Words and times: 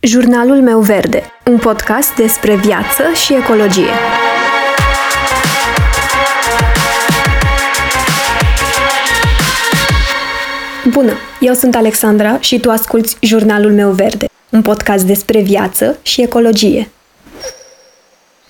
Jurnalul 0.00 0.62
meu 0.62 0.80
verde, 0.80 1.22
un 1.50 1.58
podcast 1.58 2.14
despre 2.14 2.56
viață 2.56 3.02
și 3.24 3.34
ecologie. 3.34 3.90
Bună, 10.90 11.12
eu 11.40 11.54
sunt 11.54 11.74
Alexandra 11.74 12.40
și 12.40 12.60
tu 12.60 12.70
asculți 12.70 13.16
Jurnalul 13.20 13.72
meu 13.72 13.90
verde, 13.90 14.26
un 14.50 14.62
podcast 14.62 15.04
despre 15.04 15.40
viață 15.40 15.98
și 16.02 16.22
ecologie. 16.22 16.90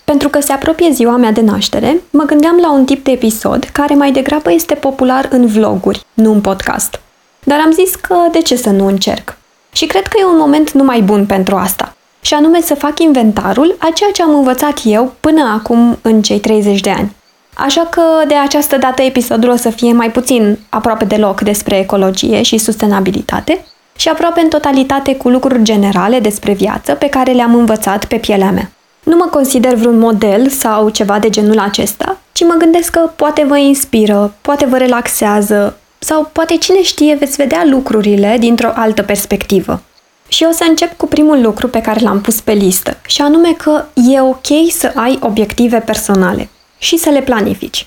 Pentru 0.05 0.29
că 0.29 0.41
se 0.41 0.53
apropie 0.53 0.91
ziua 0.93 1.17
mea 1.17 1.33
de 1.33 1.41
naștere, 1.41 2.01
mă 2.11 2.25
gândeam 2.25 2.59
la 2.61 2.73
un 2.73 2.85
tip 2.85 3.05
de 3.05 3.11
episod 3.11 3.65
care 3.73 3.95
mai 3.95 4.12
degrabă 4.12 4.53
este 4.53 4.75
popular 4.75 5.29
în 5.30 5.46
vloguri, 5.46 6.05
nu 6.15 6.33
în 6.33 6.41
podcast. 6.41 7.01
Dar 7.45 7.61
am 7.61 7.73
zis 7.73 7.95
că 7.95 8.15
de 8.33 8.43
ce 8.43 8.57
să 8.57 8.71
nu 8.71 8.87
încerc? 8.87 9.38
Și 9.73 9.87
cred 9.87 10.07
că 10.07 10.16
e 10.21 10.25
un 10.25 10.39
moment 10.39 10.73
numai 10.73 11.01
bun 11.01 11.27
pentru 11.27 11.57
asta. 11.57 11.96
Și 12.21 12.34
anume 12.34 12.61
să 12.61 12.75
fac 12.75 12.98
inventarul 12.98 13.77
a 13.79 13.91
ceea 13.95 14.10
ce 14.10 14.23
am 14.23 14.34
învățat 14.34 14.80
eu 14.84 15.15
până 15.20 15.43
acum 15.55 15.98
în 16.02 16.23
cei 16.23 16.41
30 16.41 16.80
de 16.80 16.91
ani. 16.91 17.16
Așa 17.55 17.87
că 17.91 18.02
de 18.29 18.34
această 18.34 18.77
dată 18.77 19.02
episodul 19.02 19.51
o 19.51 19.57
să 19.57 19.70
fie 19.70 19.93
mai 19.93 20.10
puțin 20.10 20.59
aproape 20.69 21.05
deloc 21.05 21.41
despre 21.41 21.79
ecologie 21.79 22.43
și 22.43 22.59
sustenabilitate 22.59 23.65
și 23.96 24.09
aproape 24.09 24.41
în 24.41 24.48
totalitate 24.48 25.16
cu 25.16 25.29
lucruri 25.29 25.62
generale 25.62 26.21
despre 26.21 26.52
viață 26.52 26.95
pe 26.95 27.09
care 27.09 27.32
le-am 27.32 27.55
învățat 27.55 28.05
pe 28.05 28.16
pielea 28.16 28.51
mea. 28.51 28.71
Nu 29.02 29.16
mă 29.16 29.24
consider 29.30 29.74
vreun 29.74 29.98
model 29.98 30.48
sau 30.48 30.88
ceva 30.88 31.19
de 31.19 31.29
genul 31.29 31.59
acesta, 31.59 32.19
ci 32.32 32.45
mă 32.45 32.55
gândesc 32.59 32.91
că 32.91 33.10
poate 33.16 33.45
vă 33.45 33.59
inspiră, 33.59 34.35
poate 34.41 34.66
vă 34.66 34.77
relaxează, 34.77 35.77
sau 35.98 36.30
poate 36.33 36.57
cine 36.57 36.83
știe 36.83 37.15
veți 37.15 37.37
vedea 37.37 37.65
lucrurile 37.65 38.37
dintr-o 38.38 38.73
altă 38.75 39.02
perspectivă. 39.02 39.83
Și 40.29 40.47
o 40.48 40.52
să 40.52 40.65
încep 40.69 40.97
cu 40.97 41.07
primul 41.07 41.43
lucru 41.43 41.69
pe 41.69 41.80
care 41.80 42.01
l-am 42.01 42.21
pus 42.21 42.41
pe 42.41 42.52
listă, 42.52 42.97
și 43.07 43.23
anume 43.23 43.52
că 43.52 43.84
e 43.95 44.21
ok 44.21 44.71
să 44.71 44.93
ai 44.95 45.19
obiective 45.23 45.79
personale 45.79 46.49
și 46.79 46.96
să 46.96 47.10
le 47.10 47.21
planifici. 47.21 47.87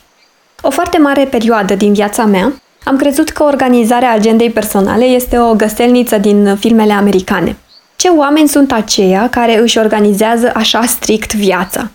O 0.61 0.69
foarte 0.69 0.97
mare 0.97 1.25
perioadă 1.25 1.75
din 1.75 1.93
viața 1.93 2.25
mea 2.25 2.61
am 2.83 2.95
crezut 2.95 3.29
că 3.29 3.43
organizarea 3.43 4.13
agendei 4.13 4.49
personale 4.49 5.05
este 5.05 5.39
o 5.39 5.53
găselniță 5.53 6.17
din 6.17 6.55
filmele 6.59 6.93
americane. 6.93 7.57
Ce 7.95 8.07
oameni 8.07 8.47
sunt 8.47 8.71
aceia 8.71 9.29
care 9.29 9.59
își 9.59 9.77
organizează 9.77 10.51
așa 10.55 10.85
strict 10.85 11.33
viața? 11.33 11.89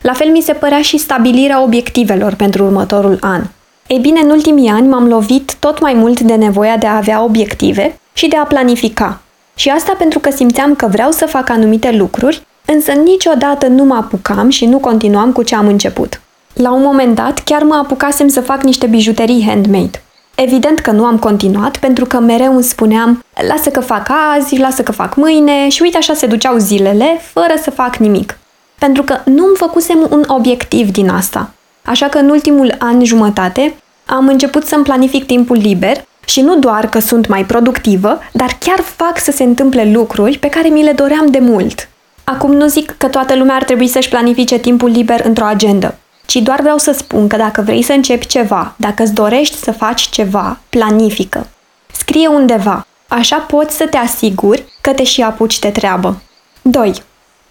La 0.00 0.12
fel 0.12 0.28
mi 0.28 0.40
se 0.40 0.52
părea 0.52 0.82
și 0.82 0.98
stabilirea 0.98 1.62
obiectivelor 1.62 2.34
pentru 2.34 2.64
următorul 2.64 3.18
an– 3.20 3.42
ei 3.88 3.98
bine, 3.98 4.20
în 4.20 4.30
ultimii 4.30 4.68
ani 4.68 4.88
m-am 4.88 5.08
lovit 5.08 5.47
tot 5.58 5.80
mai 5.80 5.94
mult 5.94 6.20
de 6.20 6.34
nevoia 6.34 6.76
de 6.76 6.86
a 6.86 6.96
avea 6.96 7.22
obiective 7.22 8.00
și 8.12 8.28
de 8.28 8.36
a 8.36 8.44
planifica. 8.44 9.20
Și 9.54 9.68
asta 9.68 9.94
pentru 9.98 10.18
că 10.18 10.30
simțeam 10.30 10.74
că 10.74 10.86
vreau 10.86 11.10
să 11.10 11.26
fac 11.26 11.48
anumite 11.48 11.90
lucruri, 11.90 12.46
însă 12.64 12.92
niciodată 12.92 13.66
nu 13.66 13.84
mă 13.84 13.94
apucam 13.94 14.48
și 14.48 14.66
nu 14.66 14.78
continuam 14.78 15.32
cu 15.32 15.42
ce 15.42 15.54
am 15.54 15.66
început. 15.66 16.20
La 16.52 16.72
un 16.72 16.82
moment 16.82 17.14
dat, 17.14 17.38
chiar 17.38 17.62
mă 17.62 17.74
apucasem 17.74 18.28
să 18.28 18.40
fac 18.40 18.62
niște 18.62 18.86
bijuterii 18.86 19.44
handmade. 19.46 20.02
Evident 20.34 20.78
că 20.78 20.90
nu 20.90 21.04
am 21.04 21.18
continuat, 21.18 21.76
pentru 21.76 22.04
că 22.04 22.18
mereu 22.18 22.54
îmi 22.54 22.62
spuneam, 22.62 23.24
lasă 23.48 23.70
că 23.70 23.80
fac 23.80 24.10
azi, 24.34 24.58
lasă 24.58 24.82
că 24.82 24.92
fac 24.92 25.14
mâine 25.16 25.68
și 25.68 25.82
uite 25.82 25.96
așa 25.96 26.14
se 26.14 26.26
duceau 26.26 26.56
zilele, 26.56 27.20
fără 27.32 27.52
să 27.62 27.70
fac 27.70 27.96
nimic. 27.96 28.38
Pentru 28.78 29.02
că 29.02 29.18
nu 29.24 29.46
îmi 29.46 29.56
făcusem 29.56 30.06
un 30.10 30.24
obiectiv 30.26 30.90
din 30.90 31.08
asta. 31.08 31.50
Așa 31.84 32.06
că 32.06 32.18
în 32.18 32.28
ultimul 32.28 32.74
an 32.78 33.04
jumătate 33.04 33.74
am 34.10 34.28
început 34.28 34.66
să-mi 34.66 34.84
planific 34.84 35.26
timpul 35.26 35.56
liber 35.56 36.04
și 36.26 36.40
nu 36.40 36.58
doar 36.58 36.88
că 36.88 36.98
sunt 36.98 37.26
mai 37.26 37.44
productivă, 37.44 38.18
dar 38.32 38.56
chiar 38.60 38.80
fac 38.80 39.18
să 39.18 39.30
se 39.30 39.42
întâmple 39.42 39.90
lucruri 39.90 40.38
pe 40.38 40.48
care 40.48 40.68
mi 40.68 40.82
le 40.82 40.92
doream 40.92 41.26
de 41.26 41.38
mult. 41.38 41.88
Acum 42.24 42.52
nu 42.52 42.66
zic 42.66 42.94
că 42.98 43.06
toată 43.06 43.36
lumea 43.36 43.54
ar 43.54 43.64
trebui 43.64 43.88
să-și 43.88 44.08
planifice 44.08 44.58
timpul 44.58 44.88
liber 44.88 45.24
într-o 45.24 45.44
agendă, 45.44 45.98
ci 46.26 46.36
doar 46.36 46.60
vreau 46.60 46.78
să 46.78 46.92
spun 46.92 47.28
că 47.28 47.36
dacă 47.36 47.62
vrei 47.62 47.82
să 47.82 47.92
începi 47.92 48.26
ceva, 48.26 48.74
dacă 48.76 49.02
îți 49.02 49.14
dorești 49.14 49.56
să 49.56 49.72
faci 49.72 50.08
ceva, 50.08 50.58
planifică. 50.68 51.46
Scrie 51.92 52.26
undeva, 52.26 52.86
așa 53.08 53.36
poți 53.36 53.76
să 53.76 53.86
te 53.86 53.96
asiguri 53.96 54.64
că 54.80 54.92
te 54.92 55.04
și 55.04 55.22
apuci 55.22 55.58
de 55.58 55.68
treabă. 55.68 56.20
2. 56.62 56.92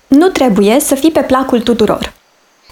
Nu 0.08 0.28
trebuie 0.28 0.80
să 0.80 0.96
fii 0.96 1.12
pe 1.12 1.22
placul 1.22 1.62
tuturor. 1.62 2.14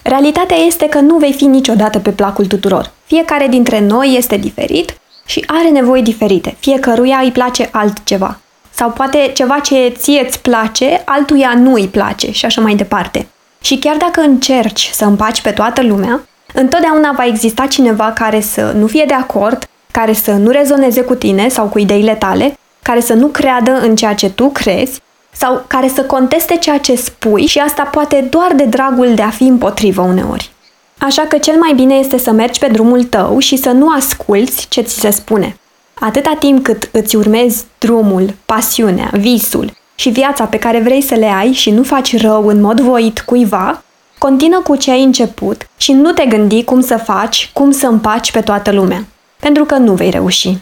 Realitatea 0.02 0.56
este 0.56 0.88
că 0.88 0.98
nu 0.98 1.16
vei 1.16 1.32
fi 1.32 1.44
niciodată 1.44 1.98
pe 1.98 2.10
placul 2.10 2.46
tuturor. 2.46 2.94
Fiecare 3.06 3.46
dintre 3.46 3.80
noi 3.80 4.14
este 4.16 4.36
diferit 4.36 4.98
și 5.26 5.44
are 5.46 5.68
nevoi 5.68 6.02
diferite. 6.02 6.56
Fiecăruia 6.58 7.20
îi 7.22 7.30
place 7.30 7.68
altceva. 7.72 8.38
Sau 8.70 8.90
poate 8.90 9.30
ceva 9.34 9.58
ce 9.58 9.92
ție 9.96 10.24
îți 10.26 10.40
place, 10.40 11.02
altuia 11.04 11.54
nu 11.56 11.72
îi 11.72 11.88
place 11.88 12.30
și 12.30 12.44
așa 12.44 12.60
mai 12.60 12.74
departe. 12.74 13.26
Și 13.60 13.78
chiar 13.78 13.96
dacă 13.96 14.20
încerci 14.20 14.90
să 14.92 15.04
împaci 15.04 15.40
pe 15.42 15.50
toată 15.50 15.82
lumea, 15.82 16.20
întotdeauna 16.54 17.12
va 17.16 17.24
exista 17.24 17.66
cineva 17.66 18.12
care 18.12 18.40
să 18.40 18.72
nu 18.76 18.86
fie 18.86 19.04
de 19.06 19.14
acord, 19.14 19.68
care 19.90 20.12
să 20.12 20.32
nu 20.32 20.50
rezoneze 20.50 21.00
cu 21.00 21.14
tine 21.14 21.48
sau 21.48 21.66
cu 21.66 21.78
ideile 21.78 22.14
tale, 22.14 22.58
care 22.82 23.00
să 23.00 23.14
nu 23.14 23.26
creadă 23.26 23.80
în 23.80 23.96
ceea 23.96 24.14
ce 24.14 24.30
tu 24.30 24.48
crezi 24.48 25.00
sau 25.32 25.64
care 25.66 25.88
să 25.88 26.04
conteste 26.04 26.56
ceea 26.56 26.78
ce 26.78 26.94
spui 26.96 27.46
și 27.46 27.58
asta 27.58 27.82
poate 27.82 28.26
doar 28.30 28.52
de 28.54 28.64
dragul 28.64 29.14
de 29.14 29.22
a 29.22 29.30
fi 29.30 29.42
împotrivă 29.42 30.02
uneori. 30.02 30.50
Așa 30.98 31.22
că 31.22 31.38
cel 31.38 31.58
mai 31.58 31.72
bine 31.74 31.94
este 31.94 32.18
să 32.18 32.30
mergi 32.30 32.58
pe 32.58 32.66
drumul 32.66 33.04
tău 33.04 33.38
și 33.38 33.56
să 33.56 33.70
nu 33.70 33.88
asculți 33.88 34.68
ce 34.68 34.80
ți 34.80 35.00
se 35.00 35.10
spune. 35.10 35.56
Atâta 35.94 36.36
timp 36.38 36.64
cât 36.64 36.88
îți 36.92 37.16
urmezi 37.16 37.64
drumul, 37.78 38.34
pasiunea, 38.46 39.10
visul 39.12 39.76
și 39.94 40.08
viața 40.08 40.44
pe 40.44 40.58
care 40.58 40.80
vrei 40.80 41.02
să 41.02 41.14
le 41.14 41.26
ai 41.26 41.52
și 41.52 41.70
nu 41.70 41.82
faci 41.82 42.20
rău 42.20 42.46
în 42.46 42.60
mod 42.60 42.80
voit 42.80 43.20
cuiva, 43.20 43.82
continuă 44.18 44.60
cu 44.60 44.76
ce 44.76 44.90
ai 44.90 45.02
început 45.02 45.68
și 45.76 45.92
nu 45.92 46.12
te 46.12 46.26
gândi 46.26 46.64
cum 46.64 46.80
să 46.80 46.96
faci, 46.96 47.50
cum 47.52 47.70
să 47.70 47.86
împaci 47.86 48.32
pe 48.32 48.40
toată 48.40 48.72
lumea. 48.72 49.04
Pentru 49.40 49.64
că 49.64 49.74
nu 49.74 49.94
vei 49.94 50.10
reuși. 50.10 50.58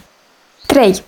3. 0.65 1.03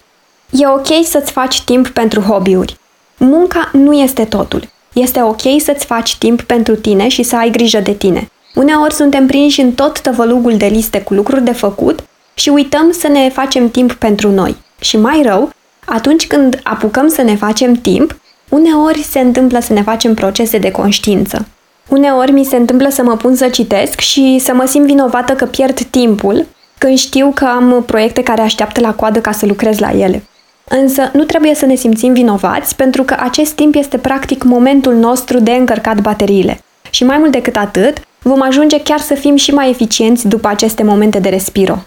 E 0.50 0.68
ok 0.68 0.88
să-ți 1.04 1.32
faci 1.32 1.62
timp 1.62 1.88
pentru 1.88 2.22
hobby-uri. 2.22 2.78
Munca 3.18 3.70
nu 3.74 3.94
este 3.94 4.26
totul. 4.26 4.70
Este 4.94 5.22
ok 5.22 5.42
să-ți 5.58 5.86
faci 5.86 6.16
timp 6.16 6.42
pentru 6.42 6.76
tine 6.76 7.08
și 7.08 7.24
să 7.24 7.36
ai 7.36 7.50
grijă 7.50 7.80
de 7.80 7.94
tine. 7.94 8.32
Uneori 8.58 8.94
suntem 8.94 9.28
prinși 9.28 9.62
în 9.62 9.72
tot 9.72 10.00
tăvălugul 10.00 10.58
de 10.58 10.66
liste 10.66 11.02
cu 11.02 11.14
lucruri 11.14 11.44
de 11.44 11.52
făcut 11.52 12.04
și 12.34 12.50
uităm 12.50 12.92
să 12.92 13.08
ne 13.08 13.30
facem 13.30 13.70
timp 13.70 13.94
pentru 13.94 14.32
noi. 14.32 14.56
Și 14.80 14.98
mai 14.98 15.22
rău, 15.26 15.50
atunci 15.86 16.28
când 16.28 16.60
apucăm 16.64 17.08
să 17.08 17.22
ne 17.22 17.36
facem 17.36 17.74
timp, 17.74 18.20
uneori 18.50 19.04
se 19.04 19.20
întâmplă 19.20 19.60
să 19.60 19.74
ne 19.74 19.82
facem 19.82 20.14
procese 20.14 20.58
de 20.58 20.72
conștiință. 20.72 21.48
Uneori 21.90 22.32
mi 22.32 22.44
se 22.44 22.56
întâmplă 22.56 22.90
să 22.90 23.04
mă 23.04 23.16
pun 23.16 23.36
să 23.36 23.48
citesc 23.48 24.00
și 24.00 24.40
să 24.44 24.54
mă 24.54 24.66
simt 24.66 24.86
vinovată 24.86 25.34
că 25.34 25.46
pierd 25.46 25.80
timpul 25.80 26.46
când 26.78 26.98
știu 26.98 27.32
că 27.36 27.46
am 27.46 27.84
proiecte 27.86 28.24
care 28.24 28.42
așteaptă 28.42 28.80
la 28.80 28.94
coadă 28.94 29.20
ca 29.20 29.32
să 29.32 29.46
lucrez 29.46 29.80
la 29.80 29.92
ele. 29.92 30.24
Însă 30.68 31.10
nu 31.14 31.24
trebuie 31.24 31.56
să 31.56 31.66
ne 31.66 31.76
simțim 31.76 32.14
vinovați 32.14 32.76
pentru 32.76 33.04
că 33.04 33.16
acest 33.20 33.52
timp 33.52 33.76
este 33.76 33.98
practic 33.98 34.44
momentul 34.44 34.96
nostru 34.96 35.40
de 35.40 35.52
încărcat 35.52 36.02
bateriile. 36.02 36.62
Și 36.90 37.04
mai 37.04 37.18
mult 37.18 37.32
decât 37.32 37.56
atât, 37.56 37.98
vom 38.28 38.42
ajunge 38.42 38.82
chiar 38.82 39.00
să 39.00 39.14
fim 39.14 39.36
și 39.36 39.52
mai 39.52 39.70
eficienți 39.70 40.28
după 40.28 40.48
aceste 40.48 40.84
momente 40.84 41.20
de 41.20 41.30
respiro. 41.30 41.78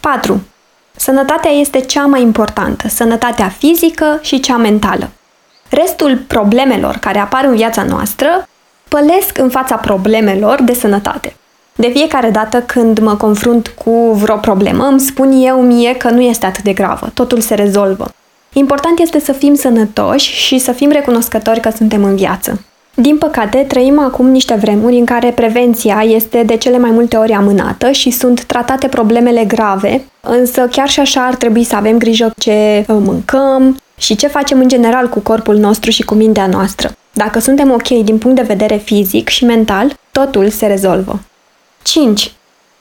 4. 0.00 0.40
Sănătatea 0.96 1.50
este 1.50 1.80
cea 1.80 2.06
mai 2.06 2.22
importantă, 2.22 2.88
sănătatea 2.88 3.48
fizică 3.48 4.18
și 4.22 4.40
cea 4.40 4.56
mentală. 4.56 5.10
Restul 5.68 6.16
problemelor 6.26 6.96
care 6.96 7.18
apar 7.18 7.44
în 7.44 7.56
viața 7.56 7.82
noastră 7.82 8.48
pălesc 8.88 9.38
în 9.38 9.50
fața 9.50 9.76
problemelor 9.76 10.62
de 10.62 10.74
sănătate. 10.74 11.34
De 11.74 11.88
fiecare 11.88 12.30
dată 12.30 12.60
când 12.60 12.98
mă 12.98 13.14
confrunt 13.14 13.68
cu 13.68 14.12
vreo 14.12 14.36
problemă, 14.36 14.84
îmi 14.84 15.00
spun 15.00 15.32
eu 15.32 15.62
mie 15.62 15.94
că 15.96 16.10
nu 16.10 16.20
este 16.20 16.46
atât 16.46 16.64
de 16.64 16.72
gravă, 16.72 17.10
totul 17.14 17.40
se 17.40 17.54
rezolvă. 17.54 18.14
Important 18.52 18.98
este 18.98 19.20
să 19.20 19.32
fim 19.32 19.54
sănătoși 19.54 20.32
și 20.32 20.58
să 20.58 20.72
fim 20.72 20.90
recunoscători 20.90 21.60
că 21.60 21.70
suntem 21.70 22.04
în 22.04 22.16
viață. 22.16 22.64
Din 22.94 23.18
păcate, 23.18 23.58
trăim 23.68 23.98
acum 23.98 24.26
niște 24.26 24.54
vremuri 24.54 24.96
în 24.96 25.04
care 25.04 25.30
prevenția 25.30 26.02
este 26.06 26.42
de 26.42 26.56
cele 26.56 26.78
mai 26.78 26.90
multe 26.90 27.16
ori 27.16 27.32
amânată 27.32 27.90
și 27.90 28.10
sunt 28.10 28.44
tratate 28.44 28.88
problemele 28.88 29.44
grave, 29.44 30.04
însă 30.20 30.68
chiar 30.70 30.88
și 30.88 31.00
așa 31.00 31.26
ar 31.26 31.34
trebui 31.34 31.64
să 31.64 31.76
avem 31.76 31.98
grijă 31.98 32.32
ce 32.38 32.84
mâncăm 32.88 33.76
și 33.96 34.16
ce 34.16 34.26
facem 34.26 34.58
în 34.58 34.68
general 34.68 35.08
cu 35.08 35.20
corpul 35.20 35.56
nostru 35.56 35.90
și 35.90 36.02
cu 36.02 36.14
mintea 36.14 36.46
noastră. 36.46 36.92
Dacă 37.12 37.38
suntem 37.38 37.70
ok 37.70 37.88
din 37.88 38.18
punct 38.18 38.36
de 38.36 38.42
vedere 38.42 38.76
fizic 38.76 39.28
și 39.28 39.44
mental, 39.44 39.96
totul 40.12 40.48
se 40.48 40.66
rezolvă. 40.66 41.20
5. 41.82 42.32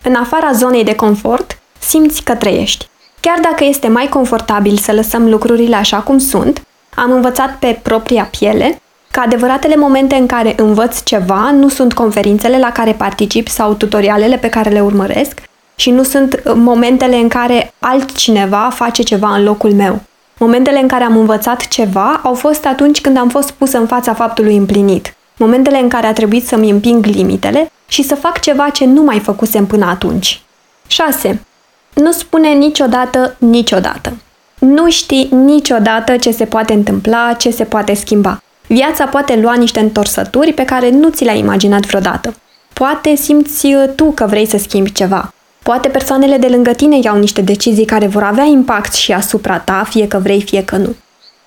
În 0.04 0.16
afara 0.16 0.52
zonei 0.52 0.84
de 0.84 0.96
confort, 0.96 1.60
simți 1.80 2.24
că 2.24 2.36
trăiești. 2.36 2.88
Chiar 3.20 3.40
dacă 3.42 3.64
este 3.64 3.88
mai 3.88 4.08
confortabil 4.08 4.78
să 4.78 4.92
lăsăm 4.92 5.30
lucrurile 5.30 5.76
așa 5.76 5.98
cum 5.98 6.18
sunt, 6.18 6.64
am 6.96 7.12
învățat 7.12 7.56
pe 7.60 7.80
propria 7.84 8.30
piele 8.40 8.82
că 9.12 9.20
adevăratele 9.20 9.76
momente 9.76 10.16
în 10.16 10.26
care 10.26 10.54
învăț 10.58 11.04
ceva 11.04 11.52
nu 11.52 11.70
sunt 11.70 11.94
conferințele 11.94 12.60
la 12.60 12.72
care 12.72 12.92
particip 12.92 13.48
sau 13.48 13.74
tutorialele 13.74 14.38
pe 14.38 14.50
care 14.50 14.70
le 14.70 14.82
urmăresc 14.82 15.42
și 15.76 15.90
nu 15.92 16.04
sunt 16.04 16.42
momentele 16.56 17.16
în 17.16 17.28
care 17.28 17.74
altcineva 17.80 18.70
face 18.74 19.04
ceva 19.04 19.36
în 19.36 19.44
locul 19.44 19.74
meu. 19.74 20.02
Momentele 20.38 20.80
în 20.80 20.88
care 20.88 21.04
am 21.04 21.18
învățat 21.18 21.68
ceva 21.68 22.20
au 22.24 22.34
fost 22.34 22.66
atunci 22.66 23.02
când 23.02 23.18
am 23.18 23.30
fost 23.30 23.52
pus 23.52 23.72
în 23.72 23.88
fața 23.88 24.14
faptului 24.14 24.56
împlinit. 24.56 25.14
Momentele 25.38 25.78
în 25.78 25.90
care 25.90 26.08
a 26.08 26.14
trebuit 26.14 26.48
să-mi 26.48 26.70
împing 26.70 27.06
limitele 27.06 27.72
și 27.88 28.04
să 28.04 28.16
fac 28.16 28.40
ceva 28.40 28.70
ce 28.70 28.86
nu 28.86 29.02
mai 29.02 29.20
făcusem 29.20 29.66
până 29.66 29.86
atunci. 29.86 30.42
6. 30.88 31.46
Nu 31.94 32.12
spune 32.12 32.50
niciodată, 32.50 33.36
niciodată. 33.38 34.14
Nu 34.60 34.90
știi 34.90 35.30
niciodată 35.32 36.18
ce 36.18 36.32
se 36.32 36.46
poate 36.46 36.74
întâmpla, 36.74 37.34
ce 37.34 37.52
se 37.52 37.64
poate 37.64 37.94
schimba. 37.94 38.42
Viața 38.72 39.06
poate 39.06 39.36
lua 39.36 39.54
niște 39.54 39.80
întorsături 39.80 40.54
pe 40.54 40.66
care 40.66 40.90
nu 40.90 41.10
ți 41.10 41.24
le-ai 41.24 41.40
imaginat 41.40 41.86
vreodată. 41.86 42.36
Poate 42.74 43.16
simți 43.16 43.66
uh, 43.66 43.84
tu 43.96 44.12
că 44.12 44.26
vrei 44.26 44.46
să 44.46 44.58
schimbi 44.58 44.92
ceva. 44.92 45.34
Poate 45.64 45.88
persoanele 45.88 46.38
de 46.38 46.48
lângă 46.48 46.72
tine 46.72 47.00
iau 47.04 47.18
niște 47.18 47.42
decizii 47.42 47.86
care 47.86 48.08
vor 48.08 48.24
avea 48.24 48.44
impact 48.44 48.94
și 48.94 49.12
asupra 49.12 49.60
ta, 49.60 49.84
fie 49.90 50.08
că 50.08 50.18
vrei, 50.18 50.42
fie 50.42 50.64
că 50.64 50.76
nu. 50.76 50.96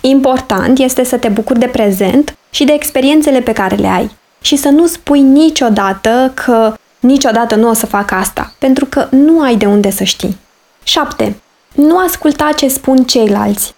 Important 0.00 0.78
este 0.78 1.04
să 1.04 1.16
te 1.16 1.28
bucuri 1.28 1.58
de 1.58 1.66
prezent 1.66 2.36
și 2.50 2.64
de 2.64 2.72
experiențele 2.72 3.40
pe 3.40 3.52
care 3.52 3.74
le 3.74 3.88
ai 3.88 4.10
și 4.40 4.56
să 4.56 4.68
nu 4.68 4.86
spui 4.86 5.20
niciodată 5.20 6.32
că 6.34 6.74
niciodată 7.00 7.54
nu 7.54 7.68
o 7.68 7.72
să 7.72 7.86
fac 7.86 8.10
asta, 8.10 8.54
pentru 8.58 8.84
că 8.84 9.06
nu 9.10 9.40
ai 9.40 9.56
de 9.56 9.66
unde 9.66 9.90
să 9.90 10.04
știi. 10.04 10.36
7. 10.82 11.36
Nu 11.74 11.98
asculta 11.98 12.50
ce 12.56 12.68
spun 12.68 13.04
ceilalți. 13.04 13.74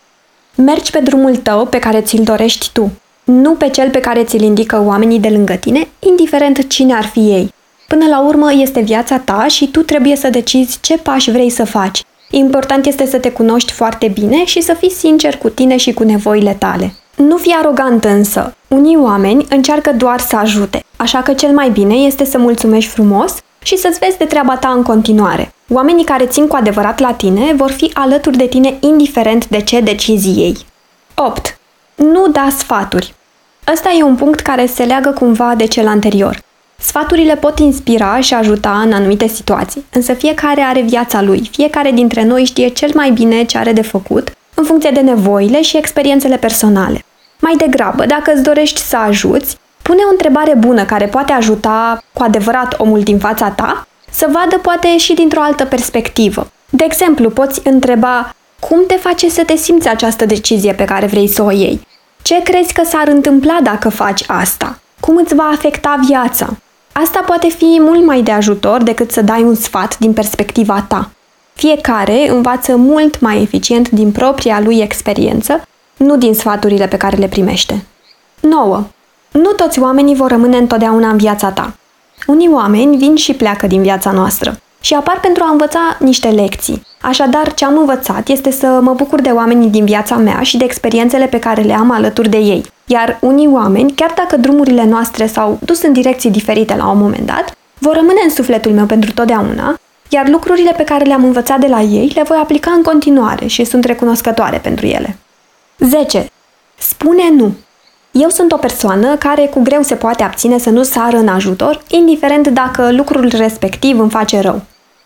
Mergi 0.54 0.90
pe 0.90 0.98
drumul 0.98 1.36
tău 1.36 1.66
pe 1.66 1.78
care 1.78 2.00
ți-l 2.00 2.22
dorești 2.22 2.70
tu, 2.72 2.92
nu 3.24 3.50
pe 3.50 3.68
cel 3.68 3.90
pe 3.90 4.00
care 4.00 4.24
ți-l 4.24 4.42
indică 4.42 4.82
oamenii 4.86 5.18
de 5.18 5.28
lângă 5.28 5.54
tine, 5.54 5.88
indiferent 5.98 6.68
cine 6.68 6.94
ar 6.94 7.04
fi 7.04 7.20
ei. 7.20 7.54
Până 7.88 8.06
la 8.06 8.20
urmă 8.26 8.52
este 8.52 8.80
viața 8.80 9.18
ta 9.18 9.46
și 9.48 9.68
tu 9.70 9.80
trebuie 9.80 10.16
să 10.16 10.28
decizi 10.28 10.78
ce 10.80 10.98
pași 10.98 11.30
vrei 11.30 11.50
să 11.50 11.64
faci. 11.64 12.02
Important 12.30 12.86
este 12.86 13.06
să 13.06 13.18
te 13.18 13.30
cunoști 13.30 13.72
foarte 13.72 14.08
bine 14.08 14.44
și 14.44 14.60
să 14.60 14.74
fii 14.74 14.90
sincer 14.90 15.36
cu 15.36 15.48
tine 15.48 15.76
și 15.76 15.92
cu 15.92 16.02
nevoile 16.02 16.56
tale. 16.58 16.94
Nu 17.16 17.36
fi 17.36 17.54
arogant 17.54 18.04
însă. 18.04 18.54
Unii 18.68 18.96
oameni 18.96 19.46
încearcă 19.48 19.92
doar 19.92 20.20
să 20.20 20.36
ajute, 20.36 20.84
așa 20.96 21.22
că 21.22 21.32
cel 21.32 21.50
mai 21.50 21.70
bine 21.70 21.94
este 21.94 22.24
să 22.24 22.38
mulțumești 22.38 22.90
frumos 22.90 23.34
și 23.62 23.76
să-ți 23.76 23.98
vezi 23.98 24.18
de 24.18 24.24
treaba 24.24 24.56
ta 24.56 24.68
în 24.68 24.82
continuare. 24.82 25.52
Oamenii 25.68 26.04
care 26.04 26.26
țin 26.26 26.46
cu 26.46 26.56
adevărat 26.56 26.98
la 26.98 27.12
tine 27.12 27.52
vor 27.56 27.70
fi 27.70 27.90
alături 27.94 28.36
de 28.36 28.46
tine 28.46 28.76
indiferent 28.80 29.48
de 29.48 29.60
ce 29.60 29.80
decizii 29.80 30.42
ei. 30.42 30.56
8. 31.14 31.58
Nu 31.94 32.28
da 32.28 32.48
sfaturi. 32.58 33.14
Ăsta 33.72 33.90
e 33.98 34.02
un 34.02 34.14
punct 34.14 34.40
care 34.40 34.66
se 34.66 34.84
leagă 34.84 35.10
cumva 35.10 35.54
de 35.56 35.66
cel 35.66 35.86
anterior. 35.86 36.42
Sfaturile 36.78 37.36
pot 37.36 37.58
inspira 37.58 38.20
și 38.20 38.34
ajuta 38.34 38.80
în 38.84 38.92
anumite 38.92 39.26
situații, 39.26 39.84
însă 39.92 40.12
fiecare 40.12 40.60
are 40.60 40.80
viața 40.80 41.22
lui, 41.22 41.48
fiecare 41.50 41.90
dintre 41.90 42.24
noi 42.24 42.44
știe 42.44 42.68
cel 42.68 42.90
mai 42.94 43.10
bine 43.10 43.44
ce 43.44 43.58
are 43.58 43.72
de 43.72 43.82
făcut, 43.82 44.32
în 44.54 44.64
funcție 44.64 44.90
de 44.90 45.00
nevoile 45.00 45.62
și 45.62 45.76
experiențele 45.76 46.36
personale. 46.36 47.04
Mai 47.40 47.54
degrabă, 47.56 48.06
dacă 48.06 48.32
îți 48.32 48.42
dorești 48.42 48.80
să 48.80 48.96
ajuți, 48.96 49.56
pune 49.82 50.00
o 50.06 50.10
întrebare 50.10 50.54
bună 50.54 50.84
care 50.84 51.06
poate 51.06 51.32
ajuta 51.32 52.04
cu 52.12 52.22
adevărat 52.22 52.74
omul 52.78 53.00
din 53.00 53.18
fața 53.18 53.50
ta 53.50 53.86
să 54.10 54.28
vadă 54.32 54.58
poate 54.58 54.98
și 54.98 55.14
dintr-o 55.14 55.40
altă 55.40 55.64
perspectivă. 55.64 56.50
De 56.70 56.84
exemplu, 56.84 57.30
poți 57.30 57.60
întreba 57.64 58.34
cum 58.68 58.86
te 58.86 58.94
face 58.94 59.28
să 59.28 59.44
te 59.44 59.56
simți 59.56 59.88
această 59.88 60.24
decizie 60.24 60.72
pe 60.72 60.84
care 60.84 61.06
vrei 61.06 61.28
să 61.28 61.42
o 61.42 61.50
iei? 61.50 61.86
Ce 62.22 62.42
crezi 62.42 62.72
că 62.72 62.82
s-ar 62.84 63.08
întâmpla 63.08 63.58
dacă 63.62 63.88
faci 63.88 64.24
asta? 64.26 64.78
Cum 65.00 65.16
îți 65.16 65.34
va 65.34 65.50
afecta 65.52 66.00
viața? 66.06 66.56
Asta 66.92 67.22
poate 67.26 67.48
fi 67.48 67.76
mult 67.80 68.04
mai 68.04 68.22
de 68.22 68.30
ajutor 68.30 68.82
decât 68.82 69.10
să 69.10 69.22
dai 69.22 69.42
un 69.42 69.54
sfat 69.54 69.98
din 69.98 70.12
perspectiva 70.12 70.84
ta. 70.88 71.10
Fiecare 71.54 72.30
învață 72.30 72.76
mult 72.76 73.20
mai 73.20 73.42
eficient 73.42 73.90
din 73.90 74.12
propria 74.12 74.60
lui 74.60 74.80
experiență, 74.80 75.62
nu 75.96 76.16
din 76.16 76.34
sfaturile 76.34 76.86
pe 76.86 76.96
care 76.96 77.16
le 77.16 77.28
primește. 77.28 77.86
9. 78.40 78.84
Nu 79.30 79.50
toți 79.50 79.80
oamenii 79.80 80.14
vor 80.14 80.30
rămâne 80.30 80.56
întotdeauna 80.56 81.08
în 81.08 81.16
viața 81.16 81.50
ta. 81.50 81.74
Unii 82.26 82.48
oameni 82.48 82.96
vin 82.96 83.16
și 83.16 83.32
pleacă 83.34 83.66
din 83.66 83.82
viața 83.82 84.10
noastră 84.10 84.58
și 84.80 84.94
apar 84.94 85.20
pentru 85.20 85.42
a 85.46 85.50
învăța 85.50 85.96
niște 85.98 86.28
lecții. 86.28 86.82
Așadar, 87.06 87.54
ce 87.54 87.64
am 87.64 87.78
învățat 87.78 88.28
este 88.28 88.50
să 88.50 88.78
mă 88.82 88.92
bucur 88.92 89.20
de 89.20 89.28
oamenii 89.28 89.68
din 89.68 89.84
viața 89.84 90.16
mea 90.16 90.42
și 90.42 90.56
de 90.56 90.64
experiențele 90.64 91.26
pe 91.26 91.38
care 91.38 91.62
le 91.62 91.72
am 91.72 91.90
alături 91.90 92.28
de 92.28 92.36
ei. 92.36 92.64
Iar 92.86 93.18
unii 93.20 93.48
oameni, 93.52 93.92
chiar 93.92 94.12
dacă 94.16 94.36
drumurile 94.36 94.84
noastre 94.84 95.26
s-au 95.26 95.58
dus 95.64 95.82
în 95.82 95.92
direcții 95.92 96.30
diferite 96.30 96.76
la 96.76 96.90
un 96.90 96.98
moment 96.98 97.26
dat, 97.26 97.56
vor 97.78 97.94
rămâne 97.94 98.20
în 98.24 98.30
sufletul 98.30 98.72
meu 98.72 98.86
pentru 98.86 99.12
totdeauna, 99.12 99.78
iar 100.08 100.28
lucrurile 100.28 100.72
pe 100.76 100.84
care 100.84 101.04
le-am 101.04 101.24
învățat 101.24 101.58
de 101.58 101.66
la 101.66 101.80
ei 101.80 102.12
le 102.14 102.22
voi 102.22 102.38
aplica 102.42 102.70
în 102.70 102.82
continuare 102.82 103.46
și 103.46 103.64
sunt 103.64 103.84
recunoscătoare 103.84 104.58
pentru 104.58 104.86
ele. 104.86 105.16
10. 105.78 106.26
Spune 106.78 107.30
nu. 107.36 107.52
Eu 108.10 108.28
sunt 108.28 108.52
o 108.52 108.56
persoană 108.56 109.16
care 109.16 109.46
cu 109.46 109.60
greu 109.62 109.82
se 109.82 109.94
poate 109.94 110.22
abține 110.22 110.58
să 110.58 110.70
nu 110.70 110.82
sară 110.82 111.16
în 111.16 111.28
ajutor, 111.28 111.82
indiferent 111.88 112.48
dacă 112.48 112.92
lucrul 112.92 113.28
respectiv 113.36 114.00
îmi 114.00 114.10
face 114.10 114.40
rău. 114.40 114.62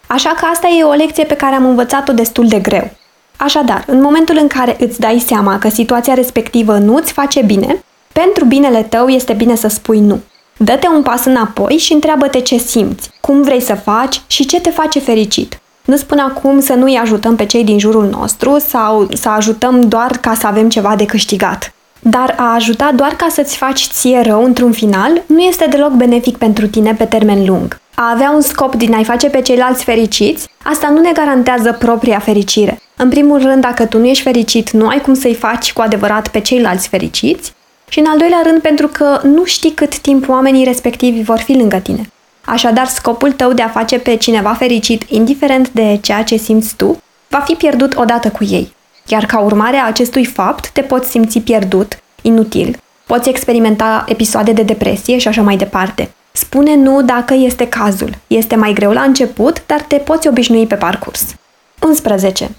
Așa 0.09 0.31
că 0.31 0.47
asta 0.53 0.69
e 0.69 0.85
o 0.85 0.93
lecție 0.93 1.25
pe 1.25 1.35
care 1.35 1.55
am 1.55 1.65
învățat-o 1.65 2.13
destul 2.13 2.49
de 2.49 2.59
greu. 2.59 2.91
Așadar, 3.37 3.85
în 3.87 4.01
momentul 4.01 4.37
în 4.41 4.47
care 4.47 4.77
îți 4.81 5.01
dai 5.01 5.25
seama 5.27 5.59
că 5.59 5.69
situația 5.69 6.15
respectivă 6.15 6.79
nu 6.79 6.95
îți 6.95 7.13
face 7.13 7.43
bine, 7.43 7.85
pentru 8.13 8.45
binele 8.45 8.83
tău 8.83 9.09
este 9.09 9.33
bine 9.33 9.55
să 9.55 9.69
spui 9.69 10.01
nu. 10.01 10.21
Dă-te 10.57 10.89
un 10.89 11.03
pas 11.03 11.25
înapoi 11.25 11.77
și 11.77 11.93
întreabă-te 11.93 12.41
ce 12.41 12.57
simți, 12.57 13.11
cum 13.21 13.43
vrei 13.43 13.61
să 13.61 13.75
faci 13.75 14.23
și 14.27 14.47
ce 14.47 14.61
te 14.61 14.71
face 14.71 14.99
fericit. 14.99 15.61
Nu 15.85 15.97
spun 15.97 16.19
acum 16.19 16.61
să 16.61 16.73
nu-i 16.75 16.99
ajutăm 17.03 17.37
pe 17.37 17.45
cei 17.47 17.65
din 17.65 17.79
jurul 17.79 18.09
nostru 18.09 18.59
sau 18.59 19.09
să 19.13 19.29
ajutăm 19.29 19.81
doar 19.81 20.11
ca 20.21 20.35
să 20.35 20.47
avem 20.47 20.69
ceva 20.69 20.97
de 20.97 21.07
câștigat. 21.07 21.73
Dar 22.01 22.35
a 22.37 22.55
ajuta 22.55 22.93
doar 22.95 23.11
ca 23.11 23.27
să-ți 23.31 23.57
faci 23.57 23.87
ție 23.87 24.21
rău 24.21 24.45
într-un 24.45 24.73
final 24.73 25.23
nu 25.27 25.41
este 25.41 25.67
deloc 25.71 25.91
benefic 25.91 26.37
pentru 26.37 26.67
tine 26.67 26.95
pe 26.95 27.05
termen 27.05 27.45
lung. 27.47 27.81
A 28.01 28.11
avea 28.11 28.31
un 28.31 28.41
scop 28.41 28.75
din 28.75 28.95
a-i 28.95 29.05
face 29.05 29.29
pe 29.29 29.41
ceilalți 29.41 29.85
fericiți, 29.85 30.49
asta 30.63 30.89
nu 30.89 31.01
ne 31.01 31.13
garantează 31.13 31.73
propria 31.73 32.19
fericire. 32.19 32.81
În 32.97 33.09
primul 33.09 33.43
rând, 33.43 33.61
dacă 33.63 33.87
tu 33.87 33.99
nu 33.99 34.07
ești 34.07 34.23
fericit, 34.23 34.71
nu 34.71 34.89
ai 34.89 35.01
cum 35.01 35.15
să-i 35.15 35.35
faci 35.35 35.73
cu 35.73 35.81
adevărat 35.81 36.29
pe 36.29 36.41
ceilalți 36.41 36.89
fericiți. 36.89 37.53
Și 37.89 37.99
în 37.99 38.07
al 38.07 38.19
doilea 38.19 38.41
rând, 38.45 38.61
pentru 38.61 38.89
că 38.89 39.21
nu 39.23 39.45
știi 39.45 39.71
cât 39.71 39.99
timp 39.99 40.29
oamenii 40.29 40.65
respectivi 40.65 41.23
vor 41.23 41.39
fi 41.39 41.53
lângă 41.53 41.77
tine. 41.77 42.11
Așadar, 42.45 42.87
scopul 42.87 43.33
tău 43.33 43.53
de 43.53 43.63
a 43.63 43.69
face 43.69 43.99
pe 43.99 44.17
cineva 44.17 44.53
fericit, 44.53 45.03
indiferent 45.09 45.71
de 45.71 45.99
ceea 46.03 46.23
ce 46.23 46.37
simți 46.37 46.77
tu, 46.77 47.03
va 47.29 47.39
fi 47.39 47.55
pierdut 47.55 47.97
odată 47.97 48.29
cu 48.29 48.45
ei. 48.45 48.73
Iar 49.07 49.25
ca 49.25 49.39
urmare 49.39 49.77
a 49.77 49.87
acestui 49.87 50.25
fapt, 50.25 50.69
te 50.69 50.81
poți 50.81 51.11
simți 51.11 51.39
pierdut, 51.39 51.99
inutil, 52.23 52.77
poți 53.07 53.29
experimenta 53.29 54.05
episoade 54.09 54.53
de 54.53 54.63
depresie 54.63 55.19
și 55.19 55.29
așa 55.29 55.43
mai 55.43 55.57
departe. 55.57 56.11
Spune 56.41 56.75
nu 56.75 57.03
dacă 57.03 57.35
este 57.35 57.69
cazul. 57.69 58.15
Este 58.27 58.57
mai 58.57 58.73
greu 58.73 58.93
la 58.93 59.03
început, 59.03 59.63
dar 59.67 59.81
te 59.81 59.97
poți 59.97 60.29
obișnui 60.29 60.67
pe 60.67 60.75
parcurs. 60.75 61.25
11. 61.87 62.51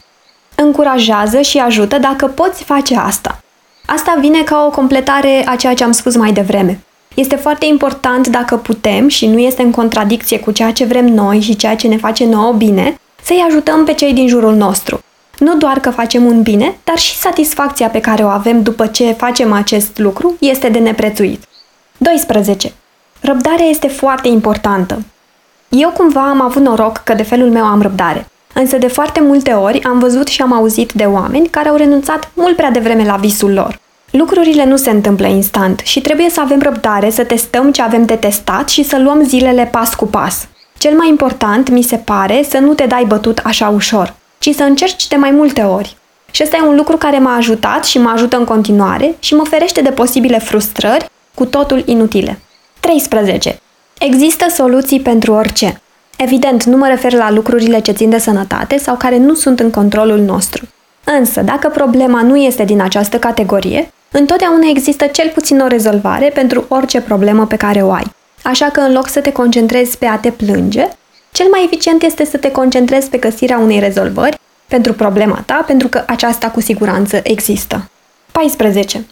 Încurajează 0.56 1.42
și 1.42 1.58
ajută 1.58 1.98
dacă 1.98 2.26
poți 2.28 2.64
face 2.64 2.98
asta. 2.98 3.44
Asta 3.86 4.18
vine 4.20 4.42
ca 4.42 4.66
o 4.66 4.70
completare 4.70 5.44
a 5.46 5.56
ceea 5.56 5.74
ce 5.74 5.84
am 5.84 5.92
spus 5.92 6.16
mai 6.16 6.32
devreme. 6.32 6.80
Este 7.16 7.36
foarte 7.36 7.66
important 7.66 8.28
dacă 8.28 8.58
putem 8.58 9.08
și 9.08 9.28
nu 9.28 9.40
este 9.40 9.62
în 9.62 9.72
contradicție 9.72 10.40
cu 10.40 10.52
ceea 10.52 10.72
ce 10.72 10.86
vrem 10.86 11.06
noi 11.06 11.40
și 11.40 11.56
ceea 11.56 11.76
ce 11.76 11.88
ne 11.88 11.98
face 11.98 12.26
nouă 12.26 12.54
bine, 12.54 13.00
să-i 13.24 13.44
ajutăm 13.48 13.86
pe 13.86 13.94
cei 13.94 14.14
din 14.14 14.28
jurul 14.28 14.56
nostru. 14.56 15.04
Nu 15.38 15.58
doar 15.58 15.80
că 15.80 15.90
facem 15.90 16.26
un 16.26 16.42
bine, 16.42 16.78
dar 16.84 16.98
și 16.98 17.16
satisfacția 17.16 17.88
pe 17.88 18.00
care 18.00 18.24
o 18.24 18.28
avem 18.28 18.64
după 18.64 18.88
ce 18.88 19.12
facem 19.12 19.54
acest 19.54 19.98
lucru 19.98 20.36
este 20.40 20.70
de 20.70 20.80
neprețuit. 20.80 21.44
12. 21.98 22.74
Răbdarea 23.22 23.66
este 23.66 23.88
foarte 23.88 24.28
importantă. 24.28 25.04
Eu 25.70 25.90
cumva 25.90 26.30
am 26.30 26.42
avut 26.42 26.62
noroc 26.62 26.98
că 26.98 27.14
de 27.14 27.24
felul 27.24 27.50
meu 27.50 27.64
am 27.64 27.82
răbdare. 27.82 28.28
Însă 28.54 28.78
de 28.78 28.88
foarte 28.88 29.22
multe 29.22 29.52
ori 29.52 29.84
am 29.84 30.00
văzut 30.00 30.28
și 30.28 30.42
am 30.42 30.54
auzit 30.54 30.92
de 30.92 31.04
oameni 31.04 31.48
care 31.48 31.70
au 31.70 31.76
renunțat 31.76 32.32
mult 32.34 32.56
prea 32.56 32.72
devreme 32.72 33.06
la 33.06 33.16
visul 33.16 33.54
lor. 33.54 33.80
Lucrurile 34.12 34.66
nu 34.66 34.76
se 34.76 34.90
întâmplă 34.90 35.28
instant 35.28 35.80
și 35.80 36.02
trebuie 36.02 36.30
să 36.30 36.42
avem 36.42 36.62
răbdare, 36.62 37.10
să 37.10 37.24
testăm 37.24 37.72
ce 37.72 37.82
avem 37.82 38.06
de 38.06 38.16
testat 38.16 38.70
și 38.70 38.84
să 38.84 39.00
luăm 39.00 39.24
zilele 39.24 39.66
pas 39.72 39.96
cu 39.96 40.06
pas. 40.06 40.48
Cel 40.78 40.98
mai 40.98 41.08
important, 41.10 41.70
mi 41.70 41.82
se 41.82 41.96
pare, 41.96 42.46
să 42.50 42.58
nu 42.58 42.74
te 42.74 42.86
dai 42.86 43.06
bătut 43.08 43.38
așa 43.44 43.70
ușor, 43.70 44.14
ci 44.40 44.50
să 44.56 44.64
încerci 44.64 45.08
de 45.08 45.16
mai 45.16 45.32
multe 45.32 45.62
ori. 45.62 45.98
Și 46.32 46.44
ăsta 46.44 46.58
e 46.58 46.68
un 46.68 46.76
lucru 46.76 46.98
care 46.98 47.20
m-a 47.20 47.36
ajutat 47.36 47.86
și 47.86 47.98
mă 47.98 48.10
ajută 48.10 48.38
în 48.38 48.44
continuare 48.44 49.16
și 49.20 49.36
mă 49.36 49.44
ferește 49.44 49.82
de 49.82 49.90
posibile 49.90 50.40
frustrări 50.40 51.10
cu 51.36 51.46
totul 51.46 51.84
inutile. 51.86 52.40
13. 52.80 53.60
Există 54.00 54.46
soluții 54.50 55.00
pentru 55.00 55.34
orice. 55.34 55.82
Evident, 56.18 56.64
nu 56.64 56.78
mă 56.78 56.88
refer 56.88 57.14
la 57.14 57.32
lucrurile 57.32 57.80
ce 57.80 57.92
țin 57.92 58.10
de 58.10 58.18
sănătate 58.18 58.78
sau 58.78 58.96
care 58.96 59.18
nu 59.18 59.34
sunt 59.34 59.60
în 59.60 59.70
controlul 59.70 60.20
nostru. 60.20 60.68
Însă, 61.04 61.42
dacă 61.42 61.68
problema 61.68 62.22
nu 62.22 62.38
este 62.38 62.64
din 62.64 62.82
această 62.82 63.20
categorie, 63.20 63.92
întotdeauna 64.12 64.68
există 64.70 65.06
cel 65.06 65.30
puțin 65.34 65.60
o 65.60 65.68
rezolvare 65.68 66.30
pentru 66.34 66.66
orice 66.68 67.02
problemă 67.02 67.46
pe 67.46 67.56
care 67.56 67.82
o 67.82 67.92
ai. 67.92 68.16
Așa 68.44 68.66
că 68.66 68.80
în 68.80 68.94
loc 68.94 69.08
să 69.08 69.20
te 69.20 69.32
concentrezi 69.32 69.98
pe 69.98 70.06
a 70.06 70.18
te 70.18 70.32
plânge, 70.32 70.88
cel 71.32 71.48
mai 71.52 71.64
eficient 71.64 72.04
este 72.04 72.26
să 72.26 72.38
te 72.38 72.52
concentrezi 72.52 73.10
pe 73.10 73.18
găsirea 73.18 73.58
unei 73.58 73.80
rezolvări 73.80 74.40
pentru 74.68 74.94
problema 74.94 75.44
ta, 75.46 75.64
pentru 75.68 75.88
că 75.88 76.04
aceasta 76.08 76.50
cu 76.50 76.62
siguranță 76.62 77.20
există. 77.24 77.90
14. 78.32 79.06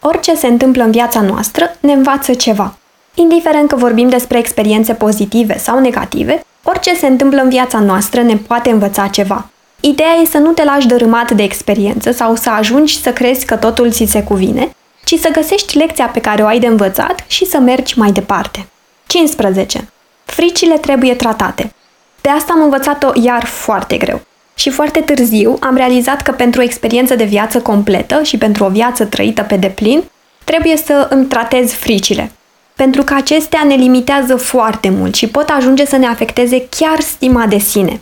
Orice 0.00 0.34
se 0.34 0.46
întâmplă 0.46 0.82
în 0.82 0.90
viața 0.90 1.20
noastră 1.20 1.76
ne 1.80 1.92
învață 1.92 2.34
ceva. 2.34 2.78
Indiferent 3.14 3.68
că 3.68 3.76
vorbim 3.76 4.08
despre 4.08 4.38
experiențe 4.38 4.94
pozitive 4.94 5.58
sau 5.58 5.78
negative, 5.78 6.44
orice 6.62 6.94
se 6.94 7.06
întâmplă 7.06 7.40
în 7.42 7.48
viața 7.48 7.78
noastră 7.78 8.22
ne 8.22 8.36
poate 8.36 8.70
învăța 8.70 9.06
ceva. 9.06 9.50
Ideea 9.80 10.14
e 10.22 10.26
să 10.26 10.38
nu 10.38 10.52
te 10.52 10.64
lași 10.64 10.86
dărâmat 10.86 11.30
de 11.30 11.42
experiență 11.42 12.10
sau 12.10 12.34
să 12.34 12.50
ajungi 12.50 13.02
să 13.02 13.12
crezi 13.12 13.44
că 13.46 13.56
totul 13.56 13.90
ți 13.90 14.04
se 14.04 14.22
cuvine, 14.22 14.70
ci 15.04 15.14
să 15.14 15.28
găsești 15.32 15.76
lecția 15.78 16.06
pe 16.06 16.20
care 16.20 16.42
o 16.42 16.46
ai 16.46 16.58
de 16.58 16.66
învățat 16.66 17.24
și 17.26 17.46
să 17.46 17.58
mergi 17.58 17.98
mai 17.98 18.12
departe. 18.12 18.68
15. 19.06 19.88
Fricile 20.24 20.78
trebuie 20.78 21.14
tratate. 21.14 21.72
De 22.20 22.28
asta 22.28 22.52
am 22.52 22.62
învățat-o 22.62 23.10
iar 23.22 23.44
foarte 23.44 23.96
greu. 23.96 24.20
Și 24.54 24.70
foarte 24.70 25.00
târziu 25.00 25.56
am 25.60 25.76
realizat 25.76 26.22
că 26.22 26.32
pentru 26.32 26.60
o 26.60 26.64
experiență 26.64 27.14
de 27.14 27.24
viață 27.24 27.60
completă 27.60 28.22
și 28.22 28.38
pentru 28.38 28.64
o 28.64 28.68
viață 28.68 29.04
trăită 29.04 29.42
pe 29.42 29.56
deplin, 29.56 30.04
trebuie 30.44 30.76
să 30.76 31.06
îmi 31.10 31.26
tratez 31.26 31.72
fricile. 31.72 32.32
Pentru 32.82 33.02
că 33.02 33.14
acestea 33.14 33.62
ne 33.66 33.74
limitează 33.74 34.36
foarte 34.36 34.88
mult 34.88 35.14
și 35.14 35.26
pot 35.26 35.48
ajunge 35.48 35.86
să 35.86 35.96
ne 35.96 36.06
afecteze 36.06 36.66
chiar 36.68 37.00
stima 37.00 37.46
de 37.46 37.58
sine. 37.58 38.00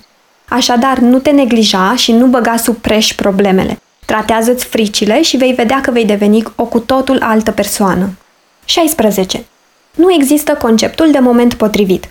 Așadar, 0.49 0.99
nu 0.99 1.19
te 1.19 1.31
neglija 1.31 1.95
și 1.95 2.13
nu 2.13 2.27
băga 2.27 2.57
sub 2.57 2.77
preș 2.77 3.15
problemele. 3.15 3.81
Tratează-ți 4.07 4.65
fricile 4.65 5.23
și 5.23 5.37
vei 5.37 5.53
vedea 5.53 5.81
că 5.81 5.91
vei 5.91 6.05
deveni 6.05 6.43
o 6.57 6.65
cu 6.65 6.79
totul 6.79 7.19
altă 7.23 7.51
persoană. 7.51 8.09
16. 8.65 9.45
Nu 9.95 10.13
există 10.13 10.53
conceptul 10.53 11.11
de 11.11 11.19
moment 11.19 11.55
potrivit. 11.55 12.09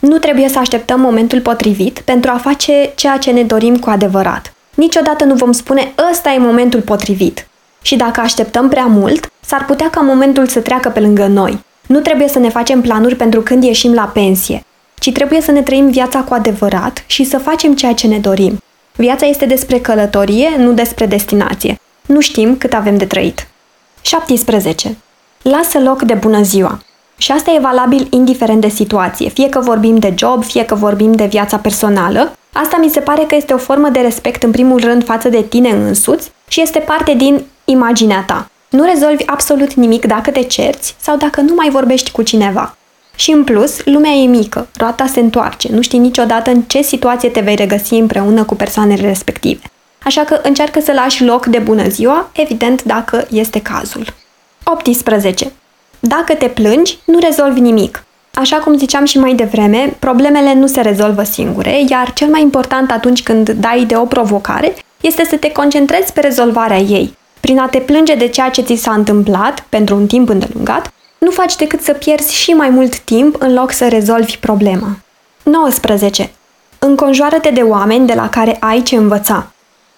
Nu 0.00 0.18
trebuie 0.18 0.48
să 0.48 0.58
așteptăm 0.58 1.00
momentul 1.00 1.40
potrivit 1.40 1.98
pentru 1.98 2.30
a 2.30 2.36
face 2.36 2.92
ceea 2.94 3.18
ce 3.18 3.30
ne 3.30 3.42
dorim 3.42 3.76
cu 3.76 3.90
adevărat. 3.90 4.52
Niciodată 4.74 5.24
nu 5.24 5.34
vom 5.34 5.52
spune 5.52 5.92
ăsta 6.10 6.30
e 6.32 6.38
momentul 6.38 6.80
potrivit. 6.80 7.48
Și 7.82 7.96
dacă 7.96 8.20
așteptăm 8.20 8.68
prea 8.68 8.86
mult, 8.86 9.30
s-ar 9.40 9.64
putea 9.64 9.90
ca 9.90 10.00
momentul 10.00 10.46
să 10.46 10.60
treacă 10.60 10.88
pe 10.88 11.00
lângă 11.00 11.26
noi. 11.26 11.66
Nu 11.88 12.00
trebuie 12.00 12.28
să 12.28 12.38
ne 12.38 12.48
facem 12.48 12.80
planuri 12.80 13.16
pentru 13.16 13.40
când 13.40 13.64
ieșim 13.64 13.94
la 13.94 14.10
pensie, 14.14 14.64
ci 14.98 15.12
trebuie 15.12 15.40
să 15.40 15.50
ne 15.50 15.62
trăim 15.62 15.90
viața 15.90 16.20
cu 16.20 16.34
adevărat 16.34 17.04
și 17.06 17.24
să 17.24 17.38
facem 17.38 17.74
ceea 17.74 17.94
ce 17.94 18.06
ne 18.06 18.18
dorim. 18.18 18.58
Viața 18.96 19.26
este 19.26 19.46
despre 19.46 19.78
călătorie, 19.78 20.48
nu 20.58 20.72
despre 20.72 21.06
destinație. 21.06 21.80
Nu 22.06 22.20
știm 22.20 22.56
cât 22.56 22.74
avem 22.74 22.96
de 22.96 23.04
trăit. 23.04 23.48
17. 24.00 24.96
Lasă 25.42 25.78
loc 25.78 26.02
de 26.02 26.14
bună 26.14 26.42
ziua. 26.42 26.82
Și 27.16 27.32
asta 27.32 27.50
e 27.50 27.58
valabil 27.60 28.06
indiferent 28.10 28.60
de 28.60 28.68
situație, 28.68 29.28
fie 29.28 29.48
că 29.48 29.60
vorbim 29.60 29.98
de 29.98 30.14
job, 30.16 30.44
fie 30.44 30.64
că 30.64 30.74
vorbim 30.74 31.12
de 31.12 31.24
viața 31.24 31.56
personală. 31.56 32.32
Asta 32.52 32.76
mi 32.80 32.90
se 32.90 33.00
pare 33.00 33.24
că 33.28 33.34
este 33.34 33.52
o 33.52 33.58
formă 33.58 33.88
de 33.88 34.00
respect 34.00 34.42
în 34.42 34.50
primul 34.50 34.80
rând 34.80 35.04
față 35.04 35.28
de 35.28 35.42
tine 35.42 35.70
însuți 35.70 36.30
și 36.48 36.60
este 36.60 36.78
parte 36.78 37.14
din 37.14 37.44
imaginea 37.64 38.24
ta. 38.26 38.50
Nu 38.68 38.84
rezolvi 38.84 39.26
absolut 39.26 39.74
nimic 39.74 40.04
dacă 40.04 40.30
te 40.30 40.42
cerți 40.42 40.96
sau 41.00 41.16
dacă 41.16 41.40
nu 41.40 41.54
mai 41.54 41.70
vorbești 41.70 42.10
cu 42.10 42.22
cineva. 42.22 42.76
Și 43.16 43.30
în 43.30 43.44
plus, 43.44 43.84
lumea 43.84 44.10
e 44.10 44.26
mică, 44.26 44.68
roata 44.76 45.06
se 45.06 45.20
întoarce, 45.20 45.68
nu 45.72 45.82
știi 45.82 45.98
niciodată 45.98 46.50
în 46.50 46.62
ce 46.62 46.82
situație 46.82 47.28
te 47.28 47.40
vei 47.40 47.54
regăsi 47.54 47.94
împreună 47.94 48.44
cu 48.44 48.54
persoanele 48.54 49.06
respective. 49.06 49.60
Așa 50.04 50.24
că 50.24 50.40
încearcă 50.42 50.80
să 50.80 50.92
lași 50.92 51.24
loc 51.24 51.46
de 51.46 51.58
bună 51.58 51.88
ziua, 51.88 52.30
evident 52.32 52.82
dacă 52.82 53.26
este 53.30 53.62
cazul. 53.62 54.06
18. 54.64 55.52
Dacă 56.00 56.34
te 56.34 56.46
plângi, 56.48 56.98
nu 57.04 57.18
rezolvi 57.18 57.60
nimic. 57.60 58.04
Așa 58.34 58.56
cum 58.56 58.78
ziceam 58.78 59.04
și 59.04 59.18
mai 59.18 59.34
devreme, 59.34 59.96
problemele 59.98 60.54
nu 60.54 60.66
se 60.66 60.80
rezolvă 60.80 61.22
singure, 61.22 61.84
iar 61.88 62.12
cel 62.12 62.28
mai 62.28 62.40
important 62.42 62.90
atunci 62.90 63.22
când 63.22 63.50
dai 63.50 63.84
de 63.84 63.96
o 63.96 64.04
provocare 64.04 64.74
este 65.00 65.24
să 65.24 65.36
te 65.36 65.52
concentrezi 65.52 66.12
pe 66.12 66.20
rezolvarea 66.20 66.78
ei. 66.78 67.16
Prin 67.40 67.58
a 67.58 67.66
te 67.66 67.78
plânge 67.78 68.14
de 68.14 68.28
ceea 68.28 68.50
ce 68.50 68.62
ți 68.62 68.74
s-a 68.74 68.92
întâmplat 68.92 69.64
pentru 69.68 69.94
un 69.94 70.06
timp 70.06 70.28
îndelungat, 70.28 70.92
nu 71.18 71.30
faci 71.30 71.56
decât 71.56 71.82
să 71.82 71.92
pierzi 71.92 72.34
și 72.34 72.50
mai 72.50 72.68
mult 72.68 72.98
timp 72.98 73.36
în 73.38 73.54
loc 73.54 73.72
să 73.72 73.88
rezolvi 73.88 74.36
problema. 74.36 74.88
19. 75.42 76.30
Înconjoară-te 76.78 77.50
de 77.50 77.60
oameni 77.60 78.06
de 78.06 78.14
la 78.14 78.28
care 78.28 78.56
ai 78.60 78.82
ce 78.82 78.96
învăța. 78.96 79.52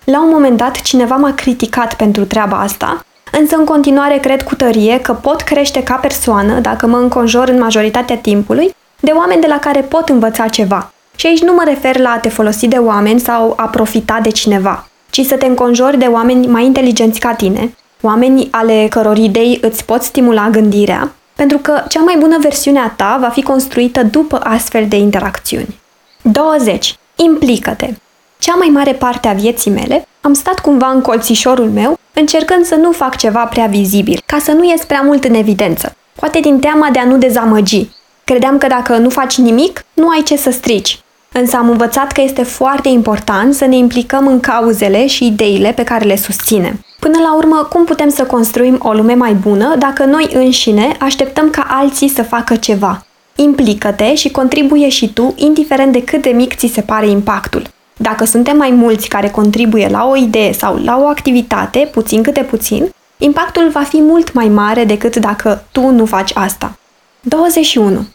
La 0.04 0.22
un 0.22 0.28
moment 0.30 0.56
dat, 0.56 0.80
cineva 0.80 1.16
m-a 1.16 1.32
criticat 1.34 1.94
pentru 1.94 2.24
treaba 2.24 2.60
asta 2.60 3.04
însă 3.30 3.56
în 3.56 3.64
continuare 3.64 4.18
cred 4.18 4.42
cu 4.42 4.54
tărie 4.54 5.00
că 5.00 5.12
pot 5.12 5.40
crește 5.40 5.82
ca 5.82 5.94
persoană 5.94 6.60
dacă 6.60 6.86
mă 6.86 6.96
înconjor 6.96 7.48
în 7.48 7.58
majoritatea 7.58 8.16
timpului 8.16 8.74
de 9.00 9.10
oameni 9.10 9.40
de 9.40 9.46
la 9.46 9.58
care 9.58 9.80
pot 9.80 10.08
învăța 10.08 10.48
ceva. 10.48 10.92
Și 11.16 11.26
aici 11.26 11.42
nu 11.42 11.52
mă 11.52 11.62
refer 11.66 11.98
la 11.98 12.10
a 12.10 12.18
te 12.18 12.28
folosi 12.28 12.68
de 12.68 12.76
oameni 12.76 13.20
sau 13.20 13.52
a 13.56 13.64
profita 13.64 14.18
de 14.22 14.30
cineva, 14.30 14.88
ci 15.10 15.20
să 15.20 15.36
te 15.36 15.46
înconjori 15.46 15.98
de 15.98 16.04
oameni 16.04 16.46
mai 16.46 16.64
inteligenți 16.64 17.20
ca 17.20 17.34
tine, 17.34 17.74
oameni 18.00 18.48
ale 18.50 18.86
căror 18.90 19.16
idei 19.16 19.58
îți 19.62 19.84
pot 19.84 20.02
stimula 20.02 20.50
gândirea, 20.50 21.12
pentru 21.36 21.58
că 21.58 21.84
cea 21.88 22.00
mai 22.00 22.16
bună 22.18 22.36
versiune 22.40 22.78
a 22.78 22.88
ta 22.88 23.18
va 23.20 23.28
fi 23.28 23.42
construită 23.42 24.02
după 24.02 24.40
astfel 24.42 24.86
de 24.88 24.96
interacțiuni. 24.96 25.78
20. 26.22 26.98
Implică-te! 27.16 27.94
Cea 28.38 28.54
mai 28.54 28.68
mare 28.68 28.92
parte 28.92 29.28
a 29.28 29.32
vieții 29.32 29.70
mele 29.70 30.08
am 30.20 30.32
stat 30.32 30.58
cumva 30.58 30.90
în 30.90 31.00
colțișorul 31.00 31.70
meu 31.70 31.98
încercând 32.12 32.64
să 32.64 32.74
nu 32.74 32.92
fac 32.92 33.16
ceva 33.16 33.44
prea 33.44 33.66
vizibil, 33.66 34.22
ca 34.26 34.38
să 34.38 34.52
nu 34.52 34.64
ies 34.70 34.84
prea 34.84 35.00
mult 35.00 35.24
în 35.24 35.34
evidență, 35.34 35.96
poate 36.14 36.40
din 36.40 36.58
teama 36.58 36.88
de 36.92 36.98
a 36.98 37.04
nu 37.04 37.16
dezamăgi. 37.16 37.88
Credeam 38.24 38.58
că 38.58 38.66
dacă 38.66 38.96
nu 38.96 39.10
faci 39.10 39.36
nimic, 39.36 39.84
nu 39.92 40.08
ai 40.08 40.22
ce 40.22 40.36
să 40.36 40.50
strici. 40.50 41.00
Însă 41.32 41.56
am 41.56 41.68
învățat 41.68 42.12
că 42.12 42.20
este 42.20 42.42
foarte 42.42 42.88
important 42.88 43.54
să 43.54 43.64
ne 43.64 43.76
implicăm 43.76 44.26
în 44.26 44.40
cauzele 44.40 45.06
și 45.06 45.26
ideile 45.26 45.72
pe 45.72 45.84
care 45.84 46.04
le 46.04 46.16
susținem. 46.16 46.84
Până 46.98 47.18
la 47.18 47.34
urmă, 47.34 47.68
cum 47.70 47.84
putem 47.84 48.08
să 48.08 48.24
construim 48.24 48.78
o 48.82 48.92
lume 48.92 49.14
mai 49.14 49.32
bună 49.32 49.74
dacă 49.78 50.04
noi 50.04 50.30
înșine 50.32 50.96
așteptăm 51.00 51.50
ca 51.50 51.66
alții 51.68 52.08
să 52.08 52.22
facă 52.22 52.56
ceva? 52.56 53.04
Implică-te 53.34 54.14
și 54.14 54.30
contribuie 54.30 54.88
și 54.88 55.12
tu, 55.12 55.34
indiferent 55.36 55.92
de 55.92 56.04
cât 56.04 56.22
de 56.22 56.30
mic 56.30 56.54
ți 56.54 56.70
se 56.74 56.80
pare 56.80 57.08
impactul. 57.08 57.62
Dacă 57.96 58.24
suntem 58.24 58.56
mai 58.56 58.70
mulți 58.70 59.08
care 59.08 59.28
contribuie 59.28 59.88
la 59.88 60.06
o 60.06 60.16
idee 60.16 60.52
sau 60.52 60.76
la 60.76 60.98
o 61.00 61.06
activitate, 61.06 61.88
puțin 61.92 62.22
câte 62.22 62.40
puțin, 62.42 62.90
impactul 63.18 63.68
va 63.68 63.82
fi 63.82 64.00
mult 64.00 64.32
mai 64.32 64.48
mare 64.48 64.84
decât 64.84 65.16
dacă 65.16 65.64
tu 65.72 65.90
nu 65.90 66.04
faci 66.04 66.30
asta. 66.34 66.78
21. 67.20 68.06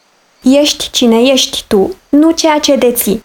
Ești 0.52 0.90
cine 0.92 1.22
ești 1.22 1.64
tu, 1.68 1.96
nu 2.10 2.32
ceea 2.32 2.60
ce 2.60 2.76
deții. 2.76 3.24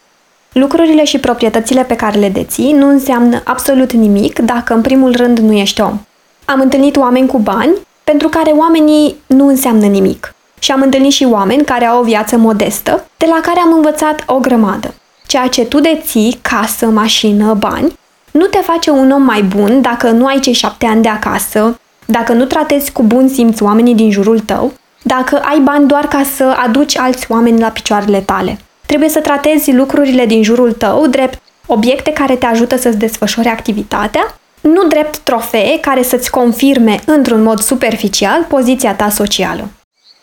Lucrurile 0.52 1.04
și 1.04 1.18
proprietățile 1.18 1.84
pe 1.84 1.96
care 1.96 2.18
le 2.18 2.28
deții 2.28 2.72
nu 2.72 2.88
înseamnă 2.88 3.40
absolut 3.44 3.92
nimic 3.92 4.38
dacă 4.38 4.74
în 4.74 4.80
primul 4.80 5.16
rând 5.16 5.38
nu 5.38 5.52
ești 5.52 5.80
om. 5.80 6.00
Am 6.44 6.60
întâlnit 6.60 6.96
oameni 6.96 7.26
cu 7.26 7.38
bani 7.38 7.72
pentru 8.04 8.28
care 8.28 8.50
oamenii 8.50 9.16
nu 9.26 9.46
înseamnă 9.46 9.86
nimic. 9.86 10.34
Și 10.58 10.72
am 10.72 10.82
întâlnit 10.82 11.12
și 11.12 11.24
oameni 11.24 11.64
care 11.64 11.84
au 11.84 12.00
o 12.00 12.04
viață 12.04 12.36
modestă, 12.36 13.06
de 13.16 13.26
la 13.28 13.40
care 13.42 13.60
am 13.60 13.72
învățat 13.72 14.22
o 14.26 14.38
grămadă. 14.38 14.94
Ceea 15.26 15.46
ce 15.46 15.64
tu 15.64 15.80
deții, 15.80 16.38
casă, 16.42 16.86
mașină, 16.86 17.54
bani, 17.54 17.98
nu 18.30 18.46
te 18.46 18.58
face 18.58 18.90
un 18.90 19.10
om 19.10 19.22
mai 19.22 19.42
bun 19.42 19.80
dacă 19.80 20.10
nu 20.10 20.26
ai 20.26 20.40
cei 20.40 20.52
șapte 20.52 20.86
ani 20.86 21.02
de 21.02 21.08
acasă, 21.08 21.80
dacă 22.06 22.32
nu 22.32 22.44
tratezi 22.44 22.92
cu 22.92 23.02
bun 23.02 23.28
simț 23.28 23.60
oamenii 23.60 23.94
din 23.94 24.10
jurul 24.10 24.40
tău, 24.40 24.72
dacă 25.02 25.40
ai 25.44 25.58
bani 25.58 25.86
doar 25.86 26.08
ca 26.08 26.22
să 26.36 26.54
aduci 26.64 26.98
alți 26.98 27.26
oameni 27.28 27.60
la 27.60 27.68
picioarele 27.68 28.20
tale. 28.20 28.58
Trebuie 28.86 29.08
să 29.08 29.20
tratezi 29.20 29.72
lucrurile 29.72 30.26
din 30.26 30.42
jurul 30.42 30.72
tău 30.72 31.06
drept 31.06 31.42
obiecte 31.66 32.12
care 32.12 32.36
te 32.36 32.46
ajută 32.46 32.76
să-ți 32.76 32.98
desfășori 32.98 33.48
activitatea, 33.48 34.34
nu 34.60 34.84
drept 34.84 35.18
trofee 35.18 35.78
care 35.80 36.02
să-ți 36.02 36.30
confirme 36.30 37.00
într-un 37.06 37.42
mod 37.42 37.60
superficial 37.60 38.44
poziția 38.48 38.94
ta 38.94 39.08
socială. 39.08 39.68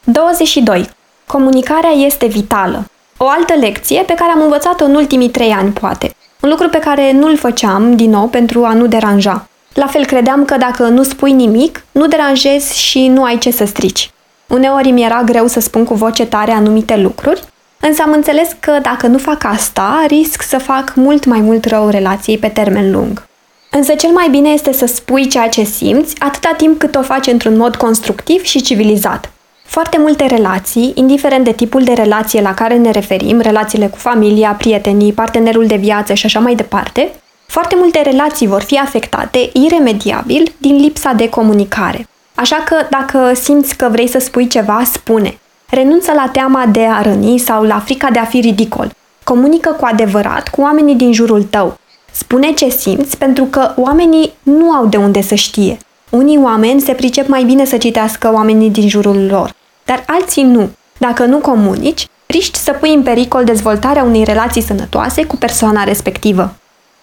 22. 0.03 0.89
Comunicarea 1.25 1.89
este 1.89 2.25
vitală. 2.25 2.85
O 3.17 3.27
altă 3.27 3.53
lecție 3.53 4.01
pe 4.01 4.13
care 4.13 4.31
am 4.31 4.41
învățat-o 4.41 4.85
în 4.85 4.95
ultimii 4.95 5.29
trei 5.29 5.51
ani, 5.51 5.71
poate. 5.71 6.15
Un 6.41 6.49
lucru 6.49 6.69
pe 6.69 6.79
care 6.79 7.11
nu-l 7.11 7.37
făceam, 7.37 7.95
din 7.95 8.09
nou, 8.09 8.27
pentru 8.27 8.65
a 8.65 8.73
nu 8.73 8.87
deranja. 8.87 9.47
La 9.73 9.87
fel 9.87 10.05
credeam 10.05 10.45
că 10.45 10.57
dacă 10.57 10.83
nu 10.83 11.03
spui 11.03 11.31
nimic, 11.31 11.83
nu 11.91 12.07
deranjezi 12.07 12.79
și 12.79 13.07
nu 13.07 13.23
ai 13.23 13.37
ce 13.37 13.51
să 13.51 13.65
strici. 13.65 14.11
Uneori 14.47 14.91
mi 14.91 15.03
era 15.03 15.21
greu 15.25 15.47
să 15.47 15.59
spun 15.59 15.83
cu 15.83 15.93
voce 15.93 16.25
tare 16.25 16.51
anumite 16.51 16.97
lucruri, 16.97 17.43
însă 17.79 18.01
am 18.05 18.11
înțeles 18.11 18.49
că 18.59 18.79
dacă 18.81 19.07
nu 19.07 19.17
fac 19.17 19.43
asta, 19.43 20.03
risc 20.07 20.41
să 20.41 20.57
fac 20.57 20.93
mult 20.95 21.25
mai 21.25 21.39
mult 21.39 21.65
rău 21.65 21.89
relației 21.89 22.37
pe 22.37 22.47
termen 22.47 22.91
lung. 22.91 23.25
Însă 23.71 23.93
cel 23.95 24.09
mai 24.09 24.27
bine 24.29 24.49
este 24.49 24.73
să 24.73 24.85
spui 24.85 25.27
ceea 25.27 25.49
ce 25.49 25.63
simți, 25.63 26.15
atâta 26.19 26.53
timp 26.57 26.79
cât 26.79 26.95
o 26.95 27.01
faci 27.01 27.27
într-un 27.27 27.57
mod 27.57 27.75
constructiv 27.75 28.43
și 28.43 28.61
civilizat. 28.61 29.31
Foarte 29.65 29.97
multe 29.99 30.25
relații, 30.25 30.91
indiferent 30.95 31.43
de 31.43 31.51
tipul 31.51 31.83
de 31.83 31.93
relație 31.93 32.41
la 32.41 32.53
care 32.53 32.75
ne 32.77 32.91
referim, 32.91 33.39
relațiile 33.39 33.87
cu 33.87 33.97
familia, 33.97 34.55
prietenii, 34.57 35.13
partenerul 35.13 35.65
de 35.65 35.75
viață 35.75 36.13
și 36.13 36.25
așa 36.25 36.39
mai 36.39 36.55
departe, 36.55 37.11
foarte 37.47 37.75
multe 37.77 38.01
relații 38.01 38.47
vor 38.47 38.61
fi 38.61 38.77
afectate 38.77 39.49
iremediabil 39.53 40.53
din 40.57 40.75
lipsa 40.75 41.13
de 41.13 41.29
comunicare. 41.29 42.07
Așa 42.39 42.55
că 42.55 42.75
dacă 42.89 43.33
simți 43.33 43.75
că 43.75 43.87
vrei 43.91 44.07
să 44.07 44.19
spui 44.19 44.47
ceva, 44.47 44.81
spune. 44.91 45.39
Renunță 45.69 46.11
la 46.15 46.29
teama 46.31 46.65
de 46.65 46.85
a 46.85 47.01
răni 47.01 47.37
sau 47.37 47.63
la 47.63 47.79
frica 47.79 48.09
de 48.09 48.19
a 48.19 48.25
fi 48.25 48.39
ridicol. 48.39 48.91
Comunică 49.23 49.75
cu 49.79 49.85
adevărat 49.85 50.49
cu 50.49 50.61
oamenii 50.61 50.95
din 50.95 51.13
jurul 51.13 51.43
tău. 51.43 51.77
Spune 52.11 52.51
ce 52.51 52.69
simți 52.69 53.17
pentru 53.17 53.43
că 53.43 53.73
oamenii 53.75 54.33
nu 54.43 54.71
au 54.71 54.85
de 54.85 54.97
unde 54.97 55.21
să 55.21 55.35
știe. 55.35 55.77
Unii 56.09 56.37
oameni 56.37 56.81
se 56.81 56.93
pricep 56.93 57.27
mai 57.27 57.43
bine 57.43 57.65
să 57.65 57.77
citească 57.77 58.31
oamenii 58.33 58.69
din 58.69 58.89
jurul 58.89 59.25
lor, 59.29 59.53
dar 59.85 60.03
alții 60.07 60.43
nu. 60.43 60.69
Dacă 60.97 61.25
nu 61.25 61.37
comunici, 61.37 62.07
riști 62.25 62.57
să 62.57 62.71
pui 62.71 62.93
în 62.93 63.03
pericol 63.03 63.43
dezvoltarea 63.43 64.03
unei 64.03 64.23
relații 64.23 64.61
sănătoase 64.61 65.25
cu 65.25 65.35
persoana 65.35 65.83
respectivă. 65.83 66.53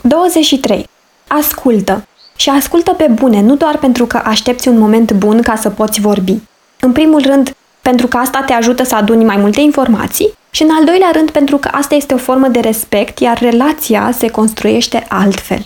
23. 0.02 0.88
Ascultă. 1.26 2.04
Și 2.36 2.48
ascultă 2.50 2.92
pe 2.92 3.06
bune, 3.12 3.40
nu 3.40 3.56
doar 3.56 3.78
pentru 3.78 4.06
că 4.06 4.20
aștepți 4.24 4.68
un 4.68 4.78
moment 4.78 5.12
bun 5.12 5.42
ca 5.42 5.56
să 5.56 5.70
poți 5.70 6.00
vorbi. 6.00 6.38
În 6.80 6.92
primul 6.92 7.20
rând, 7.20 7.54
pentru 7.82 8.06
că 8.06 8.16
asta 8.16 8.42
te 8.46 8.52
ajută 8.52 8.84
să 8.84 8.94
aduni 8.94 9.24
mai 9.24 9.36
multe 9.36 9.60
informații 9.60 10.32
și 10.50 10.62
în 10.62 10.70
al 10.78 10.84
doilea 10.84 11.10
rând 11.12 11.30
pentru 11.30 11.56
că 11.56 11.68
asta 11.72 11.94
este 11.94 12.14
o 12.14 12.16
formă 12.16 12.48
de 12.48 12.60
respect, 12.60 13.18
iar 13.18 13.38
relația 13.38 14.10
se 14.18 14.28
construiește 14.28 15.06
altfel. 15.08 15.62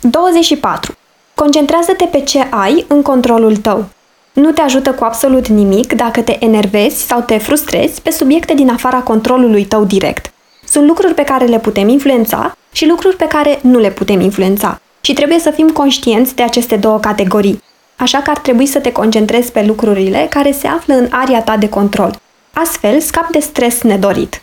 24. 0.00 0.94
Concentrează-te 1.34 2.04
pe 2.04 2.20
ce 2.20 2.46
ai 2.50 2.84
în 2.88 3.02
controlul 3.02 3.56
tău. 3.56 3.84
Nu 4.32 4.50
te 4.50 4.60
ajută 4.60 4.92
cu 4.92 5.04
absolut 5.04 5.46
nimic 5.46 5.92
dacă 5.92 6.20
te 6.20 6.36
enervezi 6.44 7.06
sau 7.06 7.20
te 7.20 7.38
frustrezi 7.38 8.02
pe 8.02 8.10
subiecte 8.10 8.54
din 8.54 8.70
afara 8.70 8.98
controlului 8.98 9.64
tău 9.64 9.84
direct. 9.84 10.32
Sunt 10.64 10.86
lucruri 10.86 11.14
pe 11.14 11.24
care 11.24 11.44
le 11.44 11.58
putem 11.58 11.88
influența 11.88 12.56
și 12.72 12.86
lucruri 12.86 13.16
pe 13.16 13.26
care 13.26 13.58
nu 13.62 13.78
le 13.78 13.90
putem 13.90 14.20
influența. 14.20 14.80
Și 15.00 15.12
trebuie 15.12 15.38
să 15.38 15.50
fim 15.50 15.68
conștienți 15.68 16.34
de 16.34 16.42
aceste 16.42 16.76
două 16.76 16.98
categorii. 16.98 17.62
Așa 17.96 18.18
că 18.18 18.30
ar 18.30 18.38
trebui 18.38 18.66
să 18.66 18.78
te 18.78 18.92
concentrezi 18.92 19.52
pe 19.52 19.62
lucrurile 19.62 20.26
care 20.30 20.52
se 20.52 20.66
află 20.66 20.94
în 20.94 21.08
aria 21.10 21.42
ta 21.42 21.56
de 21.56 21.68
control. 21.68 22.20
Astfel, 22.52 23.00
scapi 23.00 23.32
de 23.32 23.38
stres 23.38 23.82
nedorit. 23.82 24.42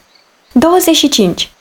25. 0.52 1.52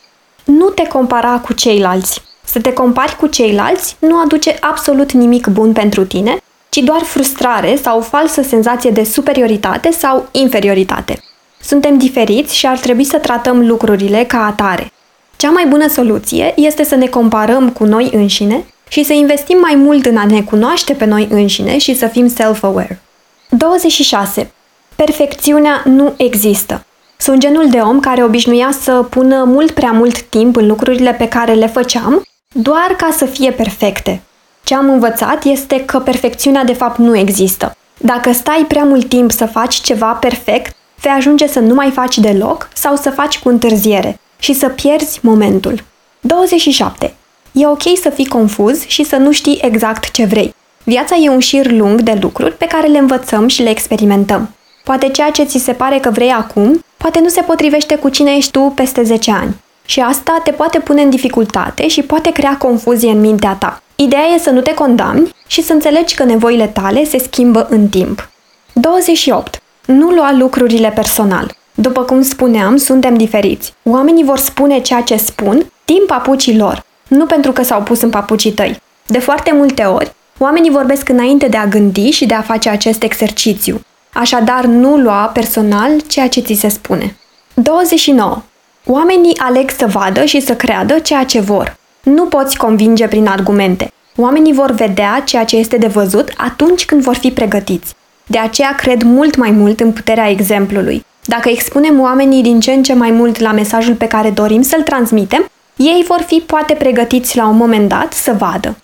Nu 0.45 0.69
te 0.69 0.87
compara 0.87 1.39
cu 1.39 1.53
ceilalți. 1.53 2.23
Să 2.45 2.61
te 2.61 2.73
compari 2.73 3.17
cu 3.17 3.27
ceilalți 3.27 3.97
nu 3.99 4.21
aduce 4.21 4.57
absolut 4.61 5.13
nimic 5.13 5.47
bun 5.47 5.73
pentru 5.73 6.05
tine, 6.05 6.37
ci 6.69 6.79
doar 6.79 7.01
frustrare 7.01 7.79
sau 7.83 8.01
falsă 8.01 8.43
senzație 8.43 8.91
de 8.91 9.05
superioritate 9.05 9.91
sau 9.91 10.29
inferioritate. 10.31 11.21
Suntem 11.61 11.99
diferiți 11.99 12.57
și 12.57 12.67
ar 12.67 12.79
trebui 12.79 13.05
să 13.05 13.19
tratăm 13.19 13.67
lucrurile 13.67 14.25
ca 14.25 14.47
atare. 14.47 14.93
Cea 15.37 15.51
mai 15.51 15.67
bună 15.67 15.89
soluție 15.89 16.53
este 16.57 16.85
să 16.85 16.95
ne 16.95 17.07
comparăm 17.07 17.71
cu 17.71 17.85
noi 17.85 18.11
înșine 18.13 18.65
și 18.89 19.05
să 19.05 19.13
investim 19.13 19.59
mai 19.59 19.75
mult 19.75 20.07
în 20.07 20.17
a 20.17 20.25
ne 20.25 20.43
cunoaște 20.43 20.93
pe 20.93 21.05
noi 21.05 21.29
înșine 21.31 21.79
și 21.79 21.95
să 21.95 22.07
fim 22.07 22.29
self-aware. 22.29 23.01
26. 23.49 24.51
Perfecțiunea 24.97 25.83
nu 25.85 26.15
există. 26.17 26.85
Sunt 27.17 27.39
genul 27.39 27.69
de 27.71 27.79
om 27.79 28.01
care 28.01 28.25
obișnuia 28.25 28.71
să 28.81 28.93
pună 28.93 29.45
mult 29.45 29.71
prea 29.71 29.91
mult 29.91 30.23
timp 30.23 30.57
în 30.57 30.67
lucrurile 30.67 31.13
pe 31.13 31.29
care 31.29 31.53
le 31.53 31.67
făceam, 31.67 32.23
doar 32.55 32.95
ca 32.97 33.09
să 33.17 33.25
fie 33.25 33.51
perfecte. 33.51 34.23
Ce 34.65 34.75
am 34.75 34.91
învățat 34.91 35.45
este 35.45 35.85
că 35.85 35.99
perfecțiunea 35.99 36.65
de 36.65 36.73
fapt 36.73 36.99
nu 36.99 37.17
există. 37.17 37.77
Dacă 37.99 38.33
stai 38.33 38.65
prea 38.69 38.85
mult 38.85 39.09
timp 39.09 39.31
să 39.31 39.47
faci 39.47 39.75
ceva 39.75 40.13
perfect, 40.13 40.77
vei 41.01 41.13
ajunge 41.13 41.47
să 41.47 41.61
nu 41.61 41.75
mai 41.75 41.91
faci 41.91 42.19
deloc 42.19 42.69
sau 42.75 42.97
să 42.97 43.11
faci 43.11 43.39
cu 43.39 43.49
întârziere 43.49 44.21
și 44.39 44.53
să 44.53 44.69
pierzi 44.69 45.19
momentul. 45.23 45.85
27. 46.21 47.15
E 47.59 47.67
ok 47.67 47.83
să 48.03 48.11
fii 48.11 48.27
confuz 48.27 48.87
și 48.87 49.05
să 49.05 49.17
nu 49.17 49.33
știi 49.33 49.59
exact 49.63 50.11
ce 50.11 50.25
vrei. 50.25 50.55
Viața 50.85 51.17
e 51.17 51.29
un 51.29 51.39
șir 51.39 51.71
lung 51.71 52.01
de 52.01 52.19
lucruri 52.21 52.57
pe 52.57 52.67
care 52.67 52.87
le 52.87 52.99
învățăm 52.99 53.49
și 53.49 53.63
le 53.63 53.71
experimentăm. 53.71 54.51
Poate 54.85 55.09
ceea 55.09 55.31
ce 55.31 55.45
ți 55.45 55.59
se 55.59 55.73
pare 55.73 55.99
că 55.99 56.11
vrei 56.11 56.31
acum, 56.31 56.85
poate 56.97 57.21
nu 57.21 57.29
se 57.29 57.41
potrivește 57.41 57.97
cu 57.97 58.09
cine 58.09 58.37
ești 58.37 58.51
tu 58.51 58.73
peste 58.75 59.03
10 59.03 59.31
ani. 59.31 59.57
Și 59.85 60.01
asta 60.01 60.41
te 60.45 60.51
poate 60.51 60.79
pune 60.79 61.03
în 61.03 61.11
dificultate 61.11 61.89
și 61.89 62.03
poate 62.03 62.33
crea 62.33 62.57
confuzie 62.57 63.11
în 63.11 63.21
mintea 63.21 63.53
ta. 63.53 63.83
Ideea 63.95 64.27
e 64.35 64.39
să 64.39 64.51
nu 64.51 64.61
te 64.61 64.75
condamni 64.75 65.31
și 65.47 65.63
să 65.63 65.73
înțelegi 65.73 66.15
că 66.15 66.25
nevoile 66.25 66.67
tale 66.67 67.05
se 67.05 67.19
schimbă 67.19 67.67
în 67.71 67.89
timp. 67.89 68.29
28. 68.73 69.63
Nu 69.87 70.11
lua 70.11 70.33
lucrurile 70.33 70.93
personal. 70.95 71.55
După 71.75 72.03
cum 72.03 72.23
spuneam, 72.23 72.77
suntem 72.77 73.17
diferiți. 73.17 73.75
Oamenii 73.83 74.25
vor 74.25 74.39
spune 74.39 74.81
ceea 74.81 75.01
ce 75.01 75.17
spun 75.17 75.73
din 75.85 76.03
papucii 76.07 76.57
lor, 76.57 76.85
nu 77.09 77.27
pentru 77.27 77.53
că 77.53 77.63
s-au 77.63 77.83
pus 77.83 78.03
în 78.03 78.11
papucii 78.11 78.53
tăi. 78.53 78.81
De 79.07 79.19
foarte 79.19 79.53
multe 79.55 79.83
ori, 79.83 80.13
oamenii 80.39 80.71
vorbesc 80.71 81.09
înainte 81.09 81.47
de 81.47 81.57
a 81.57 81.67
gândi 81.67 82.11
și 82.11 82.27
de 82.27 82.35
a 82.35 82.43
face 82.43 82.69
acest 82.69 83.03
exercițiu. 83.03 83.81
Așadar, 84.13 84.65
nu 84.65 84.97
lua 84.97 85.31
personal 85.33 86.01
ceea 86.01 86.29
ce 86.29 86.41
ți 86.41 86.55
se 86.55 86.69
spune. 86.69 87.17
29. 87.55 88.43
Oamenii 88.87 89.39
aleg 89.39 89.71
să 89.71 89.87
vadă 89.87 90.25
și 90.25 90.41
să 90.41 90.55
creadă 90.55 90.99
ceea 90.99 91.25
ce 91.25 91.41
vor. 91.41 91.77
Nu 92.03 92.25
poți 92.25 92.57
convinge 92.57 93.07
prin 93.07 93.27
argumente. 93.27 93.93
Oamenii 94.17 94.53
vor 94.53 94.71
vedea 94.71 95.23
ceea 95.25 95.45
ce 95.45 95.57
este 95.57 95.77
de 95.77 95.87
văzut 95.87 96.33
atunci 96.37 96.85
când 96.85 97.03
vor 97.03 97.15
fi 97.15 97.31
pregătiți. 97.31 97.95
De 98.27 98.39
aceea 98.39 98.75
cred 98.75 99.03
mult 99.03 99.37
mai 99.37 99.51
mult 99.51 99.81
în 99.81 99.93
puterea 99.93 100.31
exemplului. 100.31 101.05
Dacă 101.25 101.49
expunem 101.49 102.01
oamenii 102.01 102.43
din 102.43 102.61
ce 102.61 102.73
în 102.73 102.83
ce 102.83 102.95
mai 102.95 103.11
mult 103.11 103.39
la 103.39 103.53
mesajul 103.53 103.95
pe 103.95 104.07
care 104.07 104.31
dorim 104.31 104.63
să-l 104.63 104.83
transmitem, 104.83 105.51
ei 105.77 106.05
vor 106.09 106.23
fi 106.27 106.43
poate 106.47 106.75
pregătiți 106.75 107.37
la 107.37 107.47
un 107.47 107.57
moment 107.57 107.89
dat 107.89 108.13
să 108.13 108.33
vadă. 108.39 108.77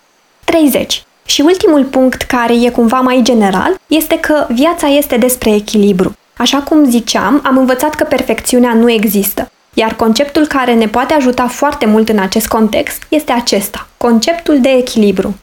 30. 0.44 1.04
Și 1.24 1.40
ultimul 1.40 1.84
punct 1.84 2.22
care 2.22 2.54
e 2.54 2.70
cumva 2.70 3.00
mai 3.00 3.20
general 3.22 3.80
este 3.86 4.18
că 4.20 4.46
viața 4.50 4.86
este 4.86 5.16
despre 5.16 5.54
echilibru. 5.54 6.16
Așa 6.36 6.58
cum 6.58 6.90
ziceam, 6.90 7.40
am 7.44 7.56
învățat 7.56 7.94
că 7.94 8.04
perfecțiunea 8.04 8.74
nu 8.74 8.90
există. 8.90 9.50
Iar 9.74 9.94
conceptul 9.94 10.46
care 10.46 10.74
ne 10.74 10.86
poate 10.86 11.14
ajuta 11.14 11.46
foarte 11.46 11.86
mult 11.86 12.08
în 12.08 12.18
acest 12.18 12.48
context 12.48 13.02
este 13.08 13.32
acesta, 13.32 13.88
conceptul 13.96 14.60
de 14.60 14.68
echilibru. 14.68 15.34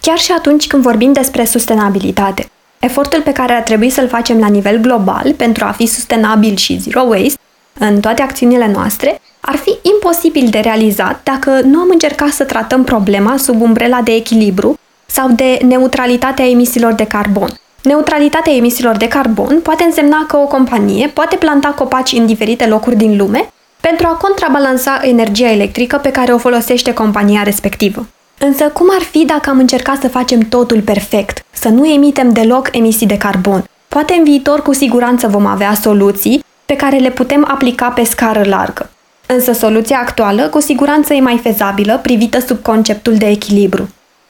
Chiar 0.00 0.18
și 0.18 0.32
atunci 0.32 0.66
când 0.66 0.82
vorbim 0.82 1.12
despre 1.12 1.44
sustenabilitate, 1.44 2.50
efortul 2.78 3.22
pe 3.22 3.32
care 3.32 3.52
ar 3.52 3.62
trebui 3.62 3.90
să-l 3.90 4.08
facem 4.08 4.38
la 4.38 4.48
nivel 4.48 4.76
global 4.76 5.34
pentru 5.36 5.64
a 5.64 5.70
fi 5.70 5.86
sustenabil 5.86 6.56
și 6.56 6.78
zero 6.78 7.00
waste 7.00 7.38
în 7.78 8.00
toate 8.00 8.22
acțiunile 8.22 8.70
noastre 8.72 9.20
ar 9.40 9.56
fi 9.56 9.78
imposibil 9.94 10.48
de 10.50 10.58
realizat 10.58 11.20
dacă 11.22 11.60
nu 11.64 11.78
am 11.78 11.88
încercat 11.90 12.28
să 12.28 12.44
tratăm 12.44 12.84
problema 12.84 13.36
sub 13.36 13.60
umbrela 13.60 14.00
de 14.00 14.14
echilibru 14.14 14.78
sau 15.06 15.30
de 15.30 15.58
neutralitatea 15.66 16.48
emisiilor 16.48 16.92
de 16.92 17.04
carbon. 17.06 17.48
Neutralitatea 17.82 18.54
emisiilor 18.54 18.96
de 18.96 19.08
carbon 19.08 19.60
poate 19.62 19.84
însemna 19.84 20.24
că 20.28 20.36
o 20.36 20.46
companie 20.46 21.06
poate 21.06 21.36
planta 21.36 21.68
copaci 21.68 22.12
în 22.12 22.26
diferite 22.26 22.66
locuri 22.66 22.96
din 22.96 23.16
lume 23.16 23.52
pentru 23.80 24.06
a 24.06 24.16
contrabalansa 24.16 25.00
energia 25.02 25.50
electrică 25.50 25.96
pe 25.96 26.10
care 26.10 26.32
o 26.32 26.38
folosește 26.38 26.92
compania 26.92 27.42
respectivă. 27.42 28.06
Însă 28.38 28.64
cum 28.64 28.86
ar 28.90 29.02
fi 29.02 29.24
dacă 29.24 29.50
am 29.50 29.58
încercat 29.58 30.00
să 30.00 30.08
facem 30.08 30.40
totul 30.40 30.80
perfect, 30.80 31.44
să 31.50 31.68
nu 31.68 31.86
emitem 31.86 32.32
deloc 32.32 32.68
emisii 32.72 33.06
de 33.06 33.16
carbon? 33.16 33.64
Poate 33.88 34.14
în 34.14 34.24
viitor 34.24 34.62
cu 34.62 34.72
siguranță 34.72 35.28
vom 35.28 35.46
avea 35.46 35.74
soluții 35.74 36.44
pe 36.68 36.76
care 36.76 36.96
le 36.96 37.10
putem 37.10 37.44
aplica 37.50 37.88
pe 37.88 38.04
scară 38.04 38.42
largă. 38.44 38.90
Însă 39.26 39.52
soluția 39.52 39.98
actuală 39.98 40.48
cu 40.48 40.60
siguranță 40.60 41.14
e 41.14 41.20
mai 41.20 41.38
fezabilă 41.42 41.98
privită 42.02 42.40
sub 42.40 42.62
conceptul 42.62 43.14
de 43.16 43.28
echilibru. 43.28 43.88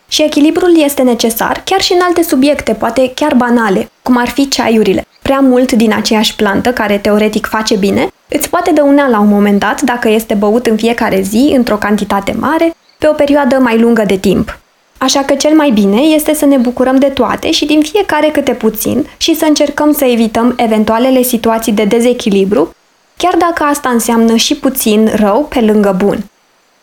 Și 0.08 0.22
echilibrul 0.22 0.82
este 0.82 1.02
necesar 1.02 1.62
chiar 1.64 1.80
și 1.80 1.92
în 1.92 1.98
alte 2.02 2.22
subiecte, 2.22 2.72
poate 2.72 3.12
chiar 3.14 3.34
banale, 3.34 3.90
cum 4.02 4.16
ar 4.16 4.28
fi 4.28 4.48
ceaiurile. 4.48 5.06
Prea 5.22 5.38
mult 5.38 5.72
din 5.72 5.92
aceeași 5.92 6.36
plantă, 6.36 6.72
care 6.72 6.98
teoretic 6.98 7.46
face 7.46 7.76
bine, 7.76 8.08
îți 8.28 8.48
poate 8.48 8.70
dăunea 8.70 9.06
la 9.06 9.20
un 9.20 9.28
moment 9.28 9.58
dat 9.58 9.80
dacă 9.80 10.08
este 10.08 10.34
băut 10.34 10.66
în 10.66 10.76
fiecare 10.76 11.20
zi, 11.20 11.52
într-o 11.56 11.76
cantitate 11.76 12.34
mare, 12.38 12.74
pe 12.98 13.08
o 13.08 13.12
perioadă 13.12 13.58
mai 13.58 13.78
lungă 13.78 14.02
de 14.06 14.16
timp. 14.16 14.58
Așa 14.98 15.22
că 15.22 15.34
cel 15.34 15.54
mai 15.54 15.70
bine 15.70 16.00
este 16.00 16.34
să 16.34 16.44
ne 16.44 16.56
bucurăm 16.56 16.96
de 16.98 17.06
toate 17.06 17.50
și 17.50 17.64
din 17.64 17.80
fiecare 17.80 18.28
câte 18.28 18.52
puțin 18.52 19.06
și 19.16 19.34
să 19.34 19.44
încercăm 19.44 19.92
să 19.92 20.04
evităm 20.04 20.54
eventualele 20.56 21.22
situații 21.22 21.72
de 21.72 21.84
dezechilibru, 21.84 22.74
chiar 23.16 23.34
dacă 23.36 23.62
asta 23.64 23.88
înseamnă 23.88 24.36
și 24.36 24.56
puțin 24.56 25.10
rău 25.14 25.46
pe 25.48 25.60
lângă 25.60 25.94
bun. 25.98 26.24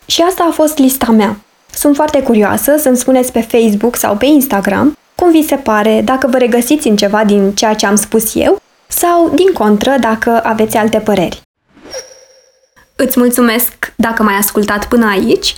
Și 0.06 0.22
asta 0.22 0.46
a 0.50 0.52
fost 0.52 0.78
lista 0.78 1.12
mea. 1.12 1.38
Sunt 1.74 1.96
foarte 1.96 2.22
curioasă 2.22 2.76
să-mi 2.78 2.98
spuneți 2.98 3.32
pe 3.32 3.42
Facebook 3.42 3.96
sau 3.96 4.16
pe 4.16 4.26
Instagram 4.26 4.98
cum 5.16 5.32
vi 5.32 5.48
se 5.48 5.56
pare, 5.56 6.02
dacă 6.04 6.28
vă 6.28 6.38
regăsiți 6.38 6.88
în 6.88 6.96
ceva 6.96 7.24
din 7.24 7.52
ceea 7.52 7.74
ce 7.74 7.86
am 7.86 7.96
spus 7.96 8.36
eu 8.36 8.62
sau, 8.88 9.30
din 9.30 9.54
contră, 9.54 9.96
dacă 10.00 10.42
aveți 10.44 10.78
alte 10.78 11.00
păreri. 11.00 11.42
Îți 12.96 13.20
mulțumesc 13.20 13.94
dacă 13.96 14.24
m-ai 14.24 14.36
ascultat 14.36 14.88
până 14.88 15.10
aici 15.10 15.56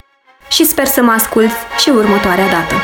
și 0.49 0.65
sper 0.65 0.86
să 0.86 1.01
mă 1.01 1.12
asculți 1.12 1.55
și 1.77 1.89
următoarea 1.89 2.47
dată. 2.49 2.75